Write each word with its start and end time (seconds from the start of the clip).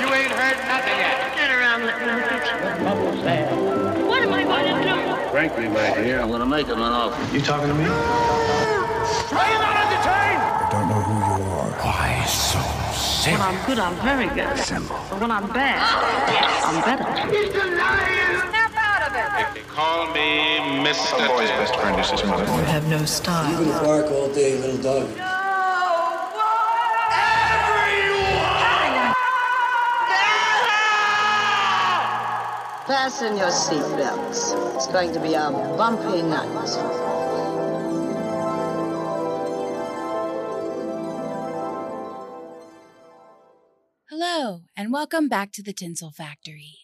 You 0.00 0.06
ain't 0.12 0.32
heard 0.32 0.58
nothing 0.66 0.98
yet. 0.98 1.34
Get 1.36 1.50
around, 1.50 1.86
let 1.86 2.00
me 2.00 2.06
get 2.06 2.42
What 4.06 4.22
am 4.22 4.32
I 4.32 4.42
going 4.42 4.82
to 4.82 4.88
do? 4.88 5.30
Frankly, 5.30 5.68
my 5.68 5.94
dear, 5.94 6.20
I'm 6.20 6.30
gonna 6.30 6.46
make 6.46 6.66
him 6.66 6.78
an 6.78 6.92
offer. 6.92 7.34
You 7.34 7.40
talking 7.40 7.68
to 7.68 7.74
me? 7.74 7.84
Are 7.84 9.48
you 9.50 9.58
not 9.62 9.76
entertained? 9.86 10.42
I 10.42 10.68
don't 10.70 10.88
know 10.88 11.02
who 11.02 11.14
you 11.14 11.50
are. 11.50 11.70
Why 11.82 12.24
so 12.24 12.58
When 13.30 13.40
I'm 13.40 13.66
good, 13.66 13.78
I'm 13.78 13.94
very 14.02 14.26
good. 14.34 14.58
Simple. 14.58 14.96
But 15.10 15.20
when 15.20 15.30
I'm 15.30 15.48
bad, 15.52 15.82
I'm 16.64 16.82
better. 16.82 17.06
He's 17.30 17.50
denying! 17.52 18.50
Snap 18.50 18.74
out 18.76 19.02
of 19.08 19.14
it! 19.14 19.46
If 19.46 19.54
they 19.54 19.62
call 19.72 20.06
me 20.12 20.58
Mr. 20.82 21.26
Boy's 21.28 21.50
best 21.50 21.74
friend 21.76 22.00
is 22.00 22.10
his 22.10 22.24
mother. 22.24 22.44
You 22.44 22.64
have 22.66 22.88
no 22.88 23.04
style. 23.04 23.50
You 23.50 23.70
can 23.70 23.84
bark 23.84 24.10
all 24.10 24.32
day, 24.32 24.58
little 24.58 24.82
dog. 24.82 25.33
Fasten 32.86 33.38
your 33.38 33.48
seatbelts. 33.48 34.74
It's 34.74 34.88
going 34.88 35.10
to 35.14 35.20
be 35.20 35.32
a 35.32 35.50
bumpy 35.50 36.20
night. 36.20 36.50
Hello, 44.10 44.60
and 44.76 44.92
welcome 44.92 45.30
back 45.30 45.50
to 45.52 45.62
the 45.62 45.72
Tinsel 45.72 46.10
Factory. 46.10 46.76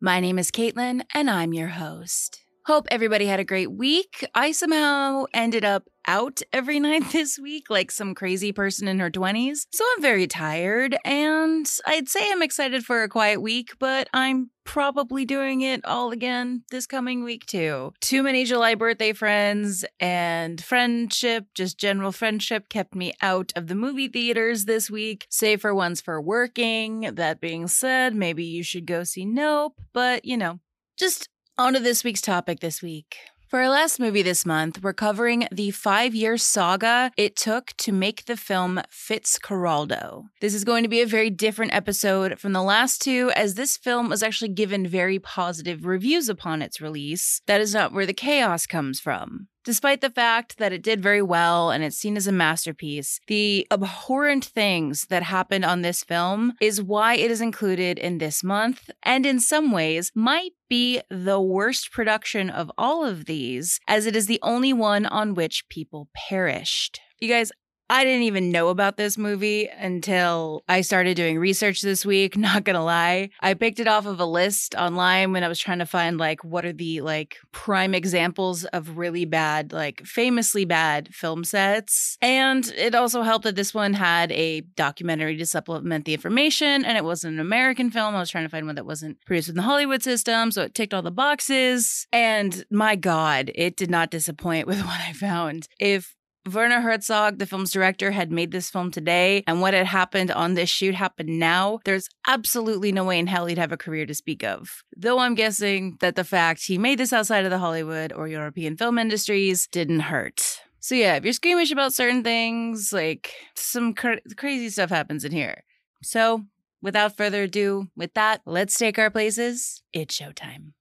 My 0.00 0.18
name 0.18 0.40
is 0.40 0.50
Caitlin, 0.50 1.02
and 1.14 1.30
I'm 1.30 1.54
your 1.54 1.68
host. 1.68 2.40
Hope 2.66 2.88
everybody 2.90 3.26
had 3.26 3.38
a 3.38 3.44
great 3.44 3.70
week. 3.70 4.26
I 4.34 4.50
somehow 4.50 5.26
ended 5.32 5.64
up 5.64 5.84
out 6.06 6.42
every 6.52 6.80
night 6.86 7.10
this 7.12 7.38
week, 7.38 7.70
like 7.70 7.90
some 7.90 8.14
crazy 8.14 8.52
person 8.52 8.88
in 8.88 8.98
her 8.98 9.10
20s. 9.10 9.66
So 9.72 9.84
I'm 9.94 10.02
very 10.02 10.26
tired, 10.26 10.96
and 11.04 11.70
I'd 11.86 12.08
say 12.08 12.30
I'm 12.30 12.42
excited 12.42 12.84
for 12.84 13.02
a 13.02 13.08
quiet 13.08 13.40
week, 13.42 13.72
but 13.78 14.08
I'm 14.12 14.50
probably 14.64 15.24
doing 15.24 15.60
it 15.60 15.84
all 15.84 16.10
again 16.10 16.64
this 16.70 16.86
coming 16.86 17.22
week 17.22 17.46
too. 17.46 17.92
Too 18.00 18.22
many 18.22 18.44
July 18.44 18.74
birthday 18.74 19.12
friends 19.12 19.84
and 20.00 20.62
friendship, 20.62 21.46
just 21.54 21.78
general 21.78 22.12
friendship, 22.12 22.68
kept 22.68 22.94
me 22.94 23.14
out 23.22 23.52
of 23.56 23.68
the 23.68 23.74
movie 23.74 24.08
theaters 24.08 24.64
this 24.64 24.90
week, 24.90 25.26
save 25.30 25.60
for 25.60 25.74
ones 25.74 26.00
for 26.00 26.20
working. 26.20 27.02
That 27.14 27.40
being 27.40 27.68
said, 27.68 28.14
maybe 28.14 28.44
you 28.44 28.62
should 28.62 28.86
go 28.86 29.04
see 29.04 29.24
Nope, 29.24 29.80
but 29.92 30.24
you 30.24 30.36
know, 30.36 30.60
just 30.98 31.28
onto 31.56 31.78
this 31.78 32.04
week's 32.04 32.20
topic 32.20 32.60
this 32.60 32.82
week. 32.82 33.16
For 33.48 33.60
our 33.60 33.68
last 33.68 34.00
movie 34.00 34.22
this 34.22 34.44
month, 34.44 34.82
we're 34.82 34.92
covering 34.92 35.46
the 35.52 35.70
five 35.70 36.16
year 36.16 36.36
saga 36.36 37.12
it 37.16 37.36
took 37.36 37.74
to 37.76 37.92
make 37.92 38.24
the 38.24 38.36
film 38.36 38.80
Fitzcarraldo. 38.90 40.24
This 40.40 40.52
is 40.52 40.64
going 40.64 40.82
to 40.82 40.88
be 40.88 41.00
a 41.00 41.06
very 41.06 41.30
different 41.30 41.72
episode 41.72 42.40
from 42.40 42.52
the 42.52 42.62
last 42.62 43.00
two, 43.00 43.30
as 43.36 43.54
this 43.54 43.76
film 43.76 44.08
was 44.08 44.24
actually 44.24 44.48
given 44.48 44.84
very 44.84 45.20
positive 45.20 45.86
reviews 45.86 46.28
upon 46.28 46.60
its 46.60 46.80
release. 46.80 47.40
That 47.46 47.60
is 47.60 47.72
not 47.72 47.92
where 47.92 48.04
the 48.04 48.12
chaos 48.12 48.66
comes 48.66 48.98
from. 48.98 49.46
Despite 49.66 50.00
the 50.00 50.10
fact 50.10 50.58
that 50.58 50.72
it 50.72 50.80
did 50.80 51.00
very 51.00 51.20
well 51.20 51.72
and 51.72 51.82
it's 51.82 51.96
seen 51.96 52.16
as 52.16 52.28
a 52.28 52.32
masterpiece, 52.32 53.18
the 53.26 53.66
abhorrent 53.72 54.44
things 54.44 55.06
that 55.06 55.24
happened 55.24 55.64
on 55.64 55.82
this 55.82 56.04
film 56.04 56.52
is 56.60 56.80
why 56.80 57.16
it 57.16 57.32
is 57.32 57.40
included 57.40 57.98
in 57.98 58.18
this 58.18 58.44
month, 58.44 58.90
and 59.02 59.26
in 59.26 59.40
some 59.40 59.72
ways 59.72 60.12
might 60.14 60.52
be 60.68 61.00
the 61.10 61.40
worst 61.40 61.90
production 61.90 62.48
of 62.48 62.70
all 62.78 63.04
of 63.04 63.24
these, 63.24 63.80
as 63.88 64.06
it 64.06 64.14
is 64.14 64.26
the 64.26 64.38
only 64.40 64.72
one 64.72 65.04
on 65.04 65.34
which 65.34 65.68
people 65.68 66.10
perished. 66.14 67.00
You 67.18 67.28
guys, 67.28 67.50
I 67.88 68.04
didn't 68.04 68.22
even 68.22 68.50
know 68.50 68.68
about 68.68 68.96
this 68.96 69.16
movie 69.16 69.68
until 69.68 70.64
I 70.68 70.80
started 70.80 71.16
doing 71.16 71.38
research 71.38 71.82
this 71.82 72.04
week, 72.04 72.36
not 72.36 72.64
gonna 72.64 72.84
lie. 72.84 73.30
I 73.40 73.54
picked 73.54 73.78
it 73.78 73.86
off 73.86 74.06
of 74.06 74.18
a 74.18 74.24
list 74.24 74.74
online 74.74 75.32
when 75.32 75.44
I 75.44 75.48
was 75.48 75.58
trying 75.58 75.78
to 75.78 75.86
find 75.86 76.18
like 76.18 76.42
what 76.42 76.64
are 76.64 76.72
the 76.72 77.00
like 77.00 77.38
prime 77.52 77.94
examples 77.94 78.64
of 78.66 78.96
really 78.96 79.24
bad, 79.24 79.72
like 79.72 80.04
famously 80.04 80.64
bad 80.64 81.14
film 81.14 81.44
sets. 81.44 82.18
And 82.20 82.66
it 82.76 82.94
also 82.94 83.22
helped 83.22 83.44
that 83.44 83.56
this 83.56 83.72
one 83.72 83.94
had 83.94 84.32
a 84.32 84.62
documentary 84.62 85.36
to 85.36 85.46
supplement 85.46 86.04
the 86.06 86.14
information 86.14 86.84
and 86.84 86.98
it 86.98 87.04
wasn't 87.04 87.34
an 87.34 87.40
American 87.40 87.90
film. 87.90 88.14
I 88.14 88.20
was 88.20 88.30
trying 88.30 88.44
to 88.44 88.50
find 88.50 88.66
one 88.66 88.74
that 88.74 88.86
wasn't 88.86 89.18
produced 89.26 89.48
in 89.48 89.54
the 89.54 89.62
Hollywood 89.62 90.02
system, 90.02 90.50
so 90.50 90.62
it 90.62 90.74
ticked 90.74 90.92
all 90.92 91.02
the 91.02 91.10
boxes. 91.12 92.08
And 92.12 92.64
my 92.70 92.96
God, 92.96 93.52
it 93.54 93.76
did 93.76 93.90
not 93.90 94.10
disappoint 94.10 94.66
with 94.66 94.80
what 94.80 95.00
I 95.00 95.12
found. 95.12 95.68
If 95.78 96.16
Werner 96.46 96.80
Herzog, 96.80 97.38
the 97.38 97.46
film's 97.46 97.72
director, 97.72 98.10
had 98.10 98.30
made 98.30 98.52
this 98.52 98.70
film 98.70 98.90
today, 98.90 99.42
and 99.46 99.60
what 99.60 99.74
had 99.74 99.86
happened 99.86 100.30
on 100.30 100.54
this 100.54 100.68
shoot 100.70 100.94
happened 100.94 101.38
now, 101.38 101.80
there's 101.84 102.08
absolutely 102.26 102.92
no 102.92 103.04
way 103.04 103.18
in 103.18 103.26
hell 103.26 103.46
he'd 103.46 103.58
have 103.58 103.72
a 103.72 103.76
career 103.76 104.06
to 104.06 104.14
speak 104.14 104.44
of. 104.44 104.82
Though 104.96 105.18
I'm 105.18 105.34
guessing 105.34 105.96
that 106.00 106.16
the 106.16 106.24
fact 106.24 106.64
he 106.64 106.78
made 106.78 106.98
this 106.98 107.12
outside 107.12 107.44
of 107.44 107.50
the 107.50 107.58
Hollywood 107.58 108.12
or 108.12 108.28
European 108.28 108.76
film 108.76 108.98
industries 108.98 109.66
didn't 109.66 110.00
hurt. 110.00 110.60
So, 110.80 110.94
yeah, 110.94 111.16
if 111.16 111.24
you're 111.24 111.32
squeamish 111.32 111.72
about 111.72 111.94
certain 111.94 112.22
things, 112.22 112.92
like 112.92 113.32
some 113.54 113.92
cra- 113.92 114.20
crazy 114.36 114.68
stuff 114.68 114.90
happens 114.90 115.24
in 115.24 115.32
here. 115.32 115.64
So, 116.02 116.44
without 116.80 117.16
further 117.16 117.42
ado, 117.42 117.88
with 117.96 118.14
that, 118.14 118.42
let's 118.46 118.78
take 118.78 118.98
our 118.98 119.10
places. 119.10 119.82
It's 119.92 120.16
showtime. 120.16 120.74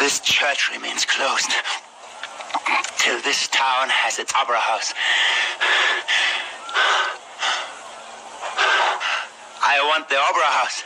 This 0.00 0.18
church 0.20 0.70
remains 0.74 1.04
closed 1.04 1.52
till 2.98 3.20
this 3.22 3.48
town 3.48 3.88
has 3.88 4.18
its 4.18 4.32
opera 4.34 4.58
house. 4.58 4.94
I 9.66 9.80
want 9.88 10.08
the 10.08 10.16
opera 10.16 10.50
house. 10.60 10.84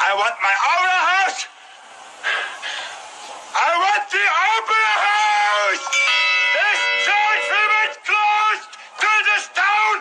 I 0.00 0.14
want 0.14 0.34
my 0.40 0.54
opera 0.72 0.98
house. 1.12 1.40
I 3.58 3.70
want 3.84 4.04
the 4.08 4.26
opera 4.52 4.90
house. 5.08 5.84
This 6.56 6.78
church 7.08 7.44
remains 7.58 7.96
closed 8.08 8.70
till 9.00 9.20
this 9.34 9.44
town 9.52 9.94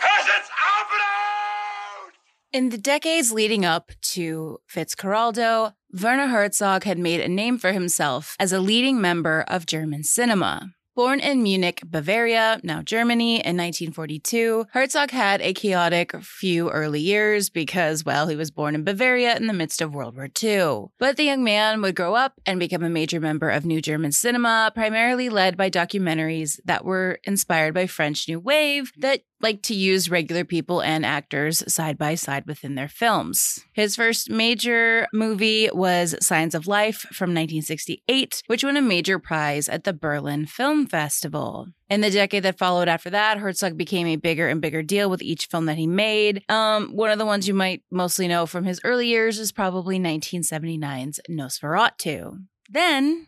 has 0.00 0.24
its 0.36 0.48
opera 0.50 1.10
house. 1.16 2.12
In 2.52 2.68
the 2.70 2.78
decades 2.78 3.32
leading 3.32 3.64
up 3.64 3.92
to 4.14 4.58
Fitzcarraldo, 4.68 5.74
Werner 6.02 6.26
Herzog 6.26 6.82
had 6.82 6.98
made 6.98 7.20
a 7.20 7.28
name 7.28 7.56
for 7.56 7.70
himself 7.70 8.34
as 8.40 8.52
a 8.52 8.58
leading 8.58 9.00
member 9.00 9.44
of 9.46 9.64
German 9.64 10.02
cinema. 10.02 10.74
Born 10.96 11.18
in 11.20 11.42
Munich, 11.42 11.82
Bavaria, 11.84 12.60
now 12.62 12.82
Germany, 12.82 13.34
in 13.34 13.56
1942, 13.56 14.66
Herzog 14.72 15.10
had 15.10 15.40
a 15.40 15.52
chaotic 15.52 16.14
few 16.20 16.70
early 16.70 17.00
years 17.00 17.50
because, 17.50 18.04
well, 18.04 18.28
he 18.28 18.36
was 18.36 18.52
born 18.52 18.74
in 18.76 18.84
Bavaria 18.84 19.36
in 19.36 19.48
the 19.48 19.52
midst 19.52 19.80
of 19.80 19.92
World 19.92 20.16
War 20.16 20.28
II. 20.42 20.86
But 20.98 21.16
the 21.16 21.24
young 21.24 21.42
man 21.42 21.80
would 21.82 21.96
grow 21.96 22.14
up 22.14 22.34
and 22.46 22.60
become 22.60 22.84
a 22.84 22.90
major 22.90 23.20
member 23.20 23.50
of 23.50 23.64
New 23.64 23.80
German 23.80 24.12
cinema, 24.12 24.70
primarily 24.72 25.28
led 25.28 25.56
by 25.56 25.68
documentaries 25.68 26.60
that 26.64 26.84
were 26.84 27.18
inspired 27.24 27.74
by 27.74 27.88
French 27.88 28.28
New 28.28 28.38
Wave 28.38 28.92
that 28.96 29.22
like 29.44 29.62
to 29.62 29.74
use 29.74 30.10
regular 30.10 30.42
people 30.42 30.80
and 30.80 31.04
actors 31.04 31.62
side 31.72 31.98
by 31.98 32.14
side 32.14 32.46
within 32.46 32.74
their 32.74 32.88
films. 32.88 33.60
His 33.74 33.94
first 33.94 34.30
major 34.30 35.06
movie 35.12 35.68
was 35.70 36.16
Signs 36.20 36.54
of 36.54 36.66
Life 36.66 37.00
from 37.12 37.30
1968, 37.30 38.42
which 38.46 38.64
won 38.64 38.78
a 38.78 38.82
major 38.82 39.18
prize 39.18 39.68
at 39.68 39.84
the 39.84 39.92
Berlin 39.92 40.46
Film 40.46 40.86
Festival. 40.86 41.68
In 41.90 42.00
the 42.00 42.10
decade 42.10 42.42
that 42.44 42.56
followed 42.58 42.88
after 42.88 43.10
that, 43.10 43.36
Herzog 43.36 43.76
became 43.76 44.06
a 44.06 44.16
bigger 44.16 44.48
and 44.48 44.62
bigger 44.62 44.82
deal 44.82 45.10
with 45.10 45.20
each 45.20 45.44
film 45.46 45.66
that 45.66 45.76
he 45.76 45.86
made. 45.86 46.42
Um, 46.48 46.88
one 46.96 47.10
of 47.10 47.18
the 47.18 47.26
ones 47.26 47.46
you 47.46 47.52
might 47.52 47.82
mostly 47.90 48.26
know 48.26 48.46
from 48.46 48.64
his 48.64 48.80
early 48.82 49.08
years 49.08 49.38
is 49.38 49.52
probably 49.52 49.98
1979's 49.98 51.20
Nosferatu. 51.30 52.46
Then 52.70 53.26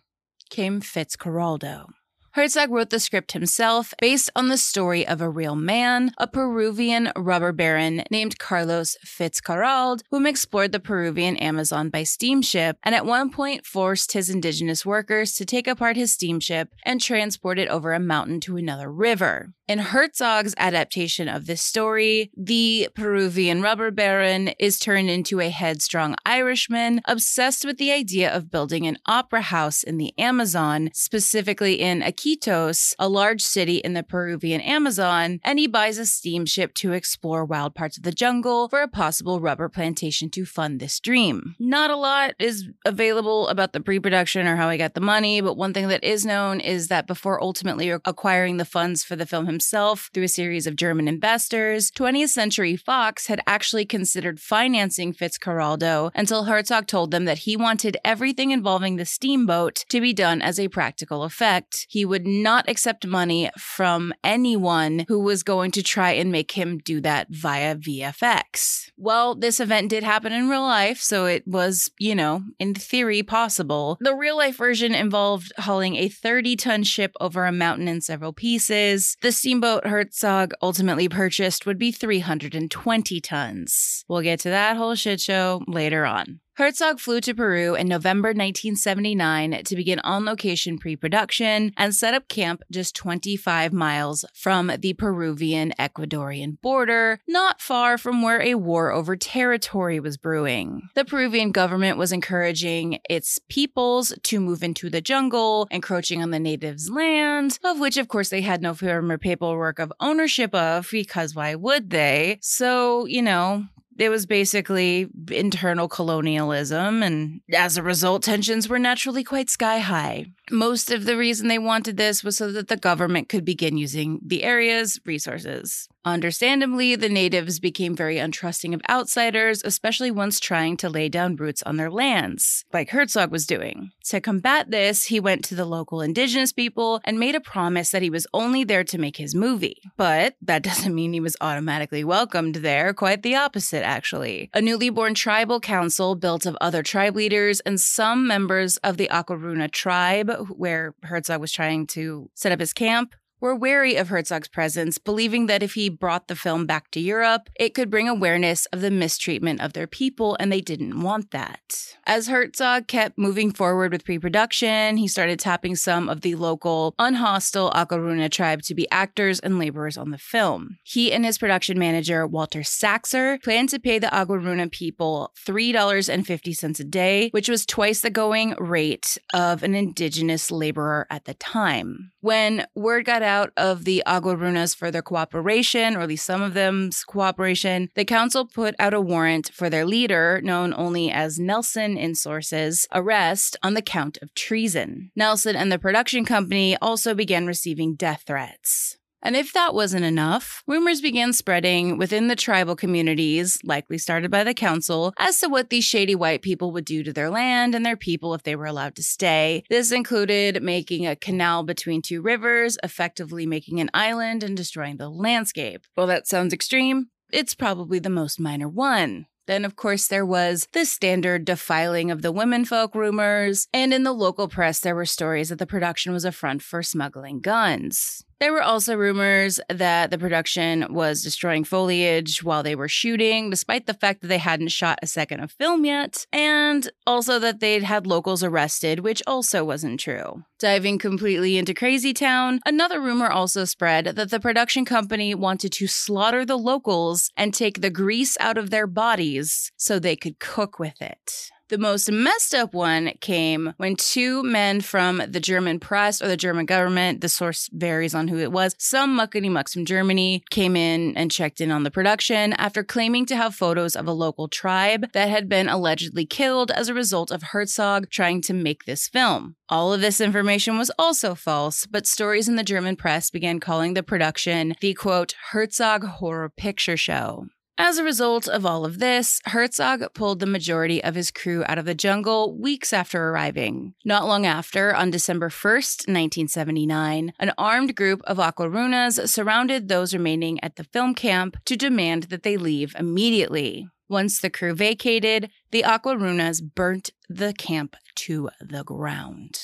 came 0.48 0.80
Fitzcarraldo. 0.80 1.88
Herzog 2.36 2.70
wrote 2.70 2.90
the 2.90 3.00
script 3.00 3.32
himself 3.32 3.94
based 3.98 4.28
on 4.36 4.48
the 4.48 4.58
story 4.58 5.06
of 5.06 5.22
a 5.22 5.30
real 5.30 5.56
man, 5.56 6.12
a 6.18 6.26
Peruvian 6.26 7.10
rubber 7.16 7.50
baron 7.50 8.02
named 8.10 8.38
Carlos 8.38 8.94
Fitzcarrald, 9.06 10.02
whom 10.10 10.26
explored 10.26 10.72
the 10.72 10.78
Peruvian 10.78 11.38
Amazon 11.38 11.88
by 11.88 12.02
steamship 12.02 12.76
and 12.82 12.94
at 12.94 13.06
one 13.06 13.30
point 13.30 13.64
forced 13.64 14.12
his 14.12 14.28
indigenous 14.28 14.84
workers 14.84 15.32
to 15.36 15.46
take 15.46 15.66
apart 15.66 15.96
his 15.96 16.12
steamship 16.12 16.68
and 16.84 17.00
transport 17.00 17.58
it 17.58 17.68
over 17.68 17.94
a 17.94 17.98
mountain 17.98 18.38
to 18.40 18.58
another 18.58 18.92
river. 18.92 19.54
In 19.68 19.80
Herzog's 19.80 20.54
adaptation 20.58 21.28
of 21.28 21.46
this 21.46 21.60
story, 21.60 22.30
the 22.36 22.88
Peruvian 22.94 23.62
rubber 23.62 23.90
baron 23.90 24.50
is 24.60 24.78
turned 24.78 25.10
into 25.10 25.40
a 25.40 25.50
headstrong 25.50 26.14
Irishman 26.24 27.00
obsessed 27.04 27.64
with 27.64 27.76
the 27.76 27.90
idea 27.90 28.32
of 28.32 28.48
building 28.48 28.86
an 28.86 28.96
opera 29.06 29.40
house 29.42 29.82
in 29.82 29.96
the 29.96 30.16
Amazon, 30.18 30.90
specifically 30.92 31.80
in 31.80 32.00
Iquitos 32.00 32.94
a 33.00 33.08
large 33.08 33.42
city 33.42 33.78
in 33.78 33.94
the 33.94 34.04
Peruvian 34.04 34.60
Amazon, 34.60 35.40
and 35.42 35.58
he 35.58 35.66
buys 35.66 35.98
a 35.98 36.06
steamship 36.06 36.72
to 36.74 36.92
explore 36.92 37.44
wild 37.44 37.74
parts 37.74 37.96
of 37.96 38.04
the 38.04 38.12
jungle 38.12 38.68
for 38.68 38.82
a 38.82 38.88
possible 38.88 39.40
rubber 39.40 39.68
plantation 39.68 40.30
to 40.30 40.44
fund 40.44 40.78
this 40.78 41.00
dream. 41.00 41.56
Not 41.58 41.90
a 41.90 41.96
lot 41.96 42.34
is 42.38 42.68
available 42.84 43.48
about 43.48 43.72
the 43.72 43.80
pre 43.80 43.98
production 43.98 44.46
or 44.46 44.54
how 44.54 44.70
he 44.70 44.78
got 44.78 44.94
the 44.94 45.00
money, 45.00 45.40
but 45.40 45.56
one 45.56 45.74
thing 45.74 45.88
that 45.88 46.04
is 46.04 46.24
known 46.24 46.60
is 46.60 46.86
that 46.86 47.08
before 47.08 47.42
ultimately 47.42 47.90
acquiring 47.90 48.58
the 48.58 48.64
funds 48.64 49.02
for 49.02 49.16
the 49.16 49.26
film 49.26 49.55
himself 49.56 50.10
through 50.12 50.24
a 50.24 50.28
series 50.28 50.66
of 50.66 50.76
German 50.76 51.08
investors, 51.08 51.90
20th 51.90 52.28
Century 52.28 52.76
Fox 52.76 53.28
had 53.28 53.40
actually 53.46 53.86
considered 53.86 54.38
financing 54.38 55.14
Fitzcarraldo 55.14 56.10
until 56.14 56.44
Herzog 56.44 56.86
told 56.86 57.10
them 57.10 57.24
that 57.24 57.38
he 57.38 57.56
wanted 57.56 57.96
everything 58.04 58.50
involving 58.50 58.96
the 58.96 59.06
steamboat 59.06 59.86
to 59.88 59.98
be 59.98 60.12
done 60.12 60.42
as 60.42 60.60
a 60.60 60.68
practical 60.68 61.22
effect. 61.22 61.86
He 61.88 62.04
would 62.04 62.26
not 62.26 62.68
accept 62.68 63.06
money 63.06 63.48
from 63.56 64.12
anyone 64.22 65.06
who 65.08 65.20
was 65.20 65.42
going 65.42 65.70
to 65.70 65.82
try 65.82 66.10
and 66.10 66.30
make 66.30 66.50
him 66.50 66.76
do 66.76 67.00
that 67.00 67.28
via 67.30 67.76
VFX. 67.76 68.90
Well, 68.98 69.34
this 69.34 69.58
event 69.58 69.88
did 69.88 70.02
happen 70.02 70.34
in 70.34 70.50
real 70.50 70.60
life, 70.60 71.00
so 71.00 71.24
it 71.24 71.44
was, 71.46 71.90
you 71.98 72.14
know, 72.14 72.42
in 72.58 72.74
theory 72.74 73.22
possible. 73.22 73.96
The 74.00 74.14
real 74.14 74.36
life 74.36 74.58
version 74.58 74.94
involved 74.94 75.54
hauling 75.60 75.96
a 75.96 76.10
30 76.10 76.56
ton 76.56 76.82
ship 76.82 77.12
over 77.20 77.46
a 77.46 77.52
mountain 77.52 77.88
in 77.88 78.02
several 78.02 78.34
pieces. 78.34 79.16
The 79.22 79.32
steamboat 79.46 79.86
Herzog 79.86 80.54
ultimately 80.60 81.08
purchased 81.08 81.66
would 81.66 81.78
be 81.78 81.92
320 81.92 83.20
tons. 83.20 84.04
We'll 84.08 84.22
get 84.22 84.40
to 84.40 84.50
that 84.50 84.76
whole 84.76 84.96
shit 84.96 85.20
show 85.20 85.62
later 85.68 86.04
on. 86.04 86.40
Herzog 86.56 87.00
flew 87.00 87.20
to 87.20 87.34
Peru 87.34 87.74
in 87.74 87.86
November 87.86 88.28
1979 88.28 89.62
to 89.64 89.76
begin 89.76 89.98
on 89.98 90.24
location 90.24 90.78
pre 90.78 90.96
production 90.96 91.74
and 91.76 91.94
set 91.94 92.14
up 92.14 92.28
camp 92.28 92.62
just 92.70 92.96
25 92.96 93.74
miles 93.74 94.24
from 94.32 94.72
the 94.78 94.94
Peruvian 94.94 95.74
Ecuadorian 95.78 96.58
border, 96.62 97.20
not 97.28 97.60
far 97.60 97.98
from 97.98 98.22
where 98.22 98.40
a 98.40 98.54
war 98.54 98.90
over 98.90 99.16
territory 99.16 100.00
was 100.00 100.16
brewing. 100.16 100.88
The 100.94 101.04
Peruvian 101.04 101.52
government 101.52 101.98
was 101.98 102.10
encouraging 102.10 103.00
its 103.10 103.38
peoples 103.50 104.14
to 104.22 104.40
move 104.40 104.62
into 104.62 104.88
the 104.88 105.02
jungle, 105.02 105.68
encroaching 105.70 106.22
on 106.22 106.30
the 106.30 106.40
natives' 106.40 106.88
land, 106.88 107.58
of 107.64 107.80
which, 107.80 107.98
of 107.98 108.08
course, 108.08 108.30
they 108.30 108.40
had 108.40 108.62
no 108.62 108.72
firm 108.72 109.12
or 109.12 109.18
paperwork 109.18 109.78
of 109.78 109.92
ownership 110.00 110.54
of, 110.54 110.88
because 110.90 111.34
why 111.34 111.54
would 111.54 111.90
they? 111.90 112.38
So, 112.40 113.04
you 113.04 113.20
know, 113.20 113.66
it 113.98 114.08
was 114.08 114.26
basically 114.26 115.08
internal 115.30 115.88
colonialism, 115.88 117.02
and 117.02 117.40
as 117.52 117.76
a 117.76 117.82
result, 117.82 118.22
tensions 118.22 118.68
were 118.68 118.78
naturally 118.78 119.24
quite 119.24 119.50
sky 119.50 119.78
high. 119.78 120.26
Most 120.50 120.90
of 120.90 121.04
the 121.04 121.16
reason 121.16 121.48
they 121.48 121.58
wanted 121.58 121.96
this 121.96 122.22
was 122.22 122.36
so 122.36 122.52
that 122.52 122.68
the 122.68 122.76
government 122.76 123.28
could 123.28 123.44
begin 123.44 123.76
using 123.76 124.20
the 124.24 124.44
area's 124.44 125.00
resources. 125.04 125.88
Understandably, 126.06 126.94
the 126.94 127.08
natives 127.08 127.58
became 127.58 127.96
very 127.96 128.14
untrusting 128.18 128.72
of 128.72 128.80
outsiders, 128.88 129.60
especially 129.64 130.12
once 130.12 130.38
trying 130.38 130.76
to 130.76 130.88
lay 130.88 131.08
down 131.08 131.34
roots 131.34 131.64
on 131.64 131.78
their 131.78 131.90
lands, 131.90 132.64
like 132.72 132.90
Herzog 132.90 133.32
was 133.32 133.44
doing. 133.44 133.90
To 134.04 134.20
combat 134.20 134.70
this, 134.70 135.06
he 135.06 135.18
went 135.18 135.44
to 135.46 135.56
the 135.56 135.64
local 135.64 136.00
indigenous 136.00 136.52
people 136.52 137.00
and 137.02 137.18
made 137.18 137.34
a 137.34 137.40
promise 137.40 137.90
that 137.90 138.02
he 138.02 138.10
was 138.10 138.24
only 138.32 138.62
there 138.62 138.84
to 138.84 138.98
make 138.98 139.16
his 139.16 139.34
movie. 139.34 139.82
But 139.96 140.36
that 140.42 140.62
doesn't 140.68 140.94
mean 140.94 141.12
he 141.12 141.18
was 141.18 141.36
automatically 141.40 142.04
welcomed 142.04 142.54
there, 142.56 142.94
quite 142.94 143.24
the 143.24 143.34
opposite, 143.34 143.84
actually. 143.84 144.48
A 144.54 144.62
newly 144.62 144.90
born 144.90 145.14
tribal 145.14 145.58
council 145.58 146.14
built 146.14 146.46
of 146.46 146.56
other 146.60 146.84
tribe 146.84 147.16
leaders 147.16 147.58
and 147.66 147.80
some 147.80 148.28
members 148.28 148.76
of 148.76 148.96
the 148.96 149.08
Aguaruna 149.10 149.72
tribe, 149.72 150.30
where 150.50 150.94
Herzog 151.02 151.40
was 151.40 151.50
trying 151.50 151.88
to 151.88 152.30
set 152.36 152.52
up 152.52 152.60
his 152.60 152.72
camp, 152.72 153.16
were 153.40 153.54
wary 153.54 153.96
of 153.96 154.08
Herzog's 154.08 154.48
presence, 154.48 154.98
believing 154.98 155.46
that 155.46 155.62
if 155.62 155.74
he 155.74 155.88
brought 155.88 156.28
the 156.28 156.36
film 156.36 156.66
back 156.66 156.90
to 156.92 157.00
Europe, 157.00 157.48
it 157.58 157.74
could 157.74 157.90
bring 157.90 158.08
awareness 158.08 158.66
of 158.66 158.80
the 158.80 158.90
mistreatment 158.90 159.60
of 159.60 159.72
their 159.72 159.86
people, 159.86 160.36
and 160.40 160.50
they 160.50 160.60
didn't 160.60 161.00
want 161.00 161.30
that. 161.30 161.94
As 162.06 162.28
Herzog 162.28 162.86
kept 162.86 163.18
moving 163.18 163.52
forward 163.52 163.92
with 163.92 164.04
pre 164.04 164.18
production, 164.18 164.96
he 164.96 165.08
started 165.08 165.38
tapping 165.38 165.76
some 165.76 166.08
of 166.08 166.20
the 166.20 166.34
local, 166.34 166.94
unhostile 166.98 167.70
Aguaruna 167.72 168.30
tribe 168.30 168.62
to 168.62 168.74
be 168.74 168.90
actors 168.90 169.40
and 169.40 169.58
laborers 169.58 169.96
on 169.96 170.10
the 170.10 170.18
film. 170.18 170.78
He 170.82 171.12
and 171.12 171.24
his 171.24 171.38
production 171.38 171.78
manager, 171.78 172.26
Walter 172.26 172.60
Saxer, 172.60 173.42
planned 173.42 173.68
to 173.70 173.80
pay 173.80 173.98
the 173.98 174.06
Aguaruna 174.08 174.70
people 174.70 175.32
$3.50 175.46 176.80
a 176.80 176.84
day, 176.84 177.28
which 177.30 177.48
was 177.48 177.66
twice 177.66 178.00
the 178.00 178.10
going 178.10 178.54
rate 178.58 179.18
of 179.34 179.62
an 179.62 179.74
indigenous 179.74 180.50
laborer 180.50 181.06
at 181.10 181.24
the 181.24 181.34
time. 181.34 182.12
When 182.26 182.66
word 182.74 183.04
got 183.04 183.22
out 183.22 183.52
of 183.56 183.84
the 183.84 184.02
Aguarunas 184.04 184.74
for 184.74 184.90
their 184.90 185.00
cooperation, 185.00 185.94
or 185.94 186.00
at 186.00 186.08
least 186.08 186.26
some 186.26 186.42
of 186.42 186.54
them's 186.54 187.04
cooperation, 187.04 187.88
the 187.94 188.04
council 188.04 188.44
put 188.44 188.74
out 188.80 188.92
a 188.92 189.00
warrant 189.00 189.52
for 189.54 189.70
their 189.70 189.84
leader, 189.86 190.40
known 190.42 190.74
only 190.76 191.08
as 191.08 191.38
Nelson 191.38 191.96
in 191.96 192.16
sources, 192.16 192.88
arrest 192.92 193.56
on 193.62 193.74
the 193.74 193.80
count 193.80 194.18
of 194.22 194.34
treason. 194.34 195.12
Nelson 195.14 195.54
and 195.54 195.70
the 195.70 195.78
production 195.78 196.24
company 196.24 196.76
also 196.82 197.14
began 197.14 197.46
receiving 197.46 197.94
death 197.94 198.24
threats. 198.26 198.98
And 199.26 199.34
if 199.34 199.52
that 199.54 199.74
wasn't 199.74 200.04
enough, 200.04 200.62
rumors 200.68 201.00
began 201.00 201.32
spreading 201.32 201.98
within 201.98 202.28
the 202.28 202.36
tribal 202.36 202.76
communities, 202.76 203.58
likely 203.64 203.98
started 203.98 204.30
by 204.30 204.44
the 204.44 204.54
council, 204.54 205.12
as 205.18 205.40
to 205.40 205.48
what 205.48 205.68
these 205.68 205.84
shady 205.84 206.14
white 206.14 206.42
people 206.42 206.70
would 206.70 206.84
do 206.84 207.02
to 207.02 207.12
their 207.12 207.28
land 207.28 207.74
and 207.74 207.84
their 207.84 207.96
people 207.96 208.34
if 208.34 208.44
they 208.44 208.54
were 208.54 208.66
allowed 208.66 208.94
to 208.94 209.02
stay. 209.02 209.64
This 209.68 209.90
included 209.90 210.62
making 210.62 211.08
a 211.08 211.16
canal 211.16 211.64
between 211.64 212.02
two 212.02 212.22
rivers, 212.22 212.78
effectively 212.84 213.46
making 213.46 213.80
an 213.80 213.90
island 213.92 214.44
and 214.44 214.56
destroying 214.56 214.96
the 214.96 215.08
landscape. 215.08 215.82
Well, 215.96 216.06
that 216.06 216.28
sounds 216.28 216.52
extreme. 216.52 217.08
It's 217.32 217.56
probably 217.56 217.98
the 217.98 218.08
most 218.08 218.38
minor 218.38 218.68
one. 218.68 219.26
Then, 219.48 219.64
of 219.64 219.74
course, 219.74 220.06
there 220.06 220.26
was 220.26 220.68
the 220.72 220.84
standard 220.84 221.44
defiling 221.44 222.12
of 222.12 222.22
the 222.22 222.30
womenfolk 222.30 222.94
rumors, 222.94 223.66
and 223.72 223.92
in 223.92 224.04
the 224.04 224.12
local 224.12 224.46
press, 224.46 224.78
there 224.78 224.94
were 224.94 225.04
stories 225.04 225.48
that 225.48 225.58
the 225.58 225.66
production 225.66 226.12
was 226.12 226.24
a 226.24 226.30
front 226.30 226.62
for 226.62 226.80
smuggling 226.84 227.40
guns. 227.40 228.24
There 228.38 228.52
were 228.52 228.62
also 228.62 228.96
rumors 228.96 229.58
that 229.70 230.10
the 230.10 230.18
production 230.18 230.92
was 230.92 231.22
destroying 231.22 231.64
foliage 231.64 232.42
while 232.42 232.62
they 232.62 232.74
were 232.74 232.88
shooting, 232.88 233.48
despite 233.48 233.86
the 233.86 233.94
fact 233.94 234.20
that 234.20 234.26
they 234.28 234.38
hadn't 234.38 234.68
shot 234.68 234.98
a 235.00 235.06
second 235.06 235.40
of 235.40 235.52
film 235.52 235.86
yet, 235.86 236.26
and 236.32 236.90
also 237.06 237.38
that 237.38 237.60
they'd 237.60 237.82
had 237.82 238.06
locals 238.06 238.44
arrested, 238.44 239.00
which 239.00 239.22
also 239.26 239.64
wasn't 239.64 240.00
true. 240.00 240.44
Diving 240.58 240.98
completely 240.98 241.56
into 241.56 241.72
Crazy 241.72 242.12
Town, 242.12 242.60
another 242.66 243.00
rumor 243.00 243.28
also 243.28 243.64
spread 243.64 244.04
that 244.04 244.30
the 244.30 244.40
production 244.40 244.84
company 244.84 245.34
wanted 245.34 245.72
to 245.72 245.86
slaughter 245.86 246.44
the 246.44 246.58
locals 246.58 247.30
and 247.38 247.54
take 247.54 247.80
the 247.80 247.90
grease 247.90 248.36
out 248.38 248.58
of 248.58 248.68
their 248.68 248.86
bodies 248.86 249.72
so 249.76 249.98
they 249.98 250.16
could 250.16 250.38
cook 250.38 250.78
with 250.78 251.00
it. 251.00 251.50
The 251.68 251.78
most 251.78 252.12
messed 252.12 252.54
up 252.54 252.74
one 252.74 253.10
came 253.20 253.74
when 253.76 253.96
two 253.96 254.44
men 254.44 254.80
from 254.80 255.20
the 255.28 255.40
German 255.40 255.80
press 255.80 256.22
or 256.22 256.28
the 256.28 256.36
German 256.36 256.64
government, 256.64 257.22
the 257.22 257.28
source 257.28 257.68
varies 257.72 258.14
on 258.14 258.28
who 258.28 258.38
it 258.38 258.52
was, 258.52 258.76
some 258.78 259.18
muckety 259.18 259.50
mucks 259.50 259.74
from 259.74 259.84
Germany 259.84 260.44
came 260.50 260.76
in 260.76 261.16
and 261.16 261.28
checked 261.28 261.60
in 261.60 261.72
on 261.72 261.82
the 261.82 261.90
production 261.90 262.52
after 262.52 262.84
claiming 262.84 263.26
to 263.26 263.36
have 263.36 263.52
photos 263.52 263.96
of 263.96 264.06
a 264.06 264.12
local 264.12 264.46
tribe 264.46 265.10
that 265.12 265.28
had 265.28 265.48
been 265.48 265.68
allegedly 265.68 266.24
killed 266.24 266.70
as 266.70 266.88
a 266.88 266.94
result 266.94 267.32
of 267.32 267.42
Herzog 267.42 268.10
trying 268.10 268.42
to 268.42 268.54
make 268.54 268.84
this 268.84 269.08
film. 269.08 269.56
All 269.68 269.92
of 269.92 270.00
this 270.00 270.20
information 270.20 270.78
was 270.78 270.92
also 270.96 271.34
false, 271.34 271.84
but 271.84 272.06
stories 272.06 272.48
in 272.48 272.54
the 272.54 272.62
German 272.62 272.94
press 272.94 273.28
began 273.28 273.58
calling 273.58 273.94
the 273.94 274.04
production 274.04 274.74
the 274.80 274.94
quote, 274.94 275.34
Herzog 275.50 276.04
Horror 276.04 276.52
Picture 276.56 276.96
Show. 276.96 277.46
As 277.78 277.98
a 277.98 278.04
result 278.04 278.48
of 278.48 278.64
all 278.64 278.86
of 278.86 279.00
this, 279.00 279.38
Herzog 279.44 280.02
pulled 280.14 280.40
the 280.40 280.46
majority 280.46 281.04
of 281.04 281.14
his 281.14 281.30
crew 281.30 281.62
out 281.68 281.76
of 281.76 281.84
the 281.84 281.94
jungle 281.94 282.56
weeks 282.56 282.90
after 282.90 283.28
arriving. 283.28 283.92
Not 284.02 284.26
long 284.26 284.46
after, 284.46 284.94
on 284.94 285.10
December 285.10 285.50
1st, 285.50 286.08
1979, 286.08 287.34
an 287.38 287.52
armed 287.58 287.94
group 287.94 288.22
of 288.24 288.38
Aguarunas 288.38 289.28
surrounded 289.28 289.88
those 289.88 290.14
remaining 290.14 290.58
at 290.64 290.76
the 290.76 290.84
film 290.84 291.14
camp 291.14 291.58
to 291.66 291.76
demand 291.76 292.24
that 292.24 292.44
they 292.44 292.56
leave 292.56 292.96
immediately. 292.98 293.86
Once 294.08 294.40
the 294.40 294.48
crew 294.48 294.74
vacated, 294.74 295.50
the 295.70 295.82
Aguarunas 295.82 296.62
burnt 296.62 297.10
the 297.28 297.52
camp 297.52 297.94
to 298.14 298.48
the 298.58 298.84
ground. 298.84 299.60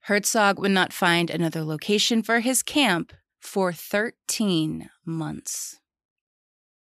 Herzog 0.00 0.58
would 0.58 0.72
not 0.72 0.92
find 0.92 1.30
another 1.30 1.64
location 1.64 2.22
for 2.22 2.40
his 2.40 2.62
camp 2.62 3.14
for 3.40 3.72
13 3.72 4.90
months. 5.06 5.80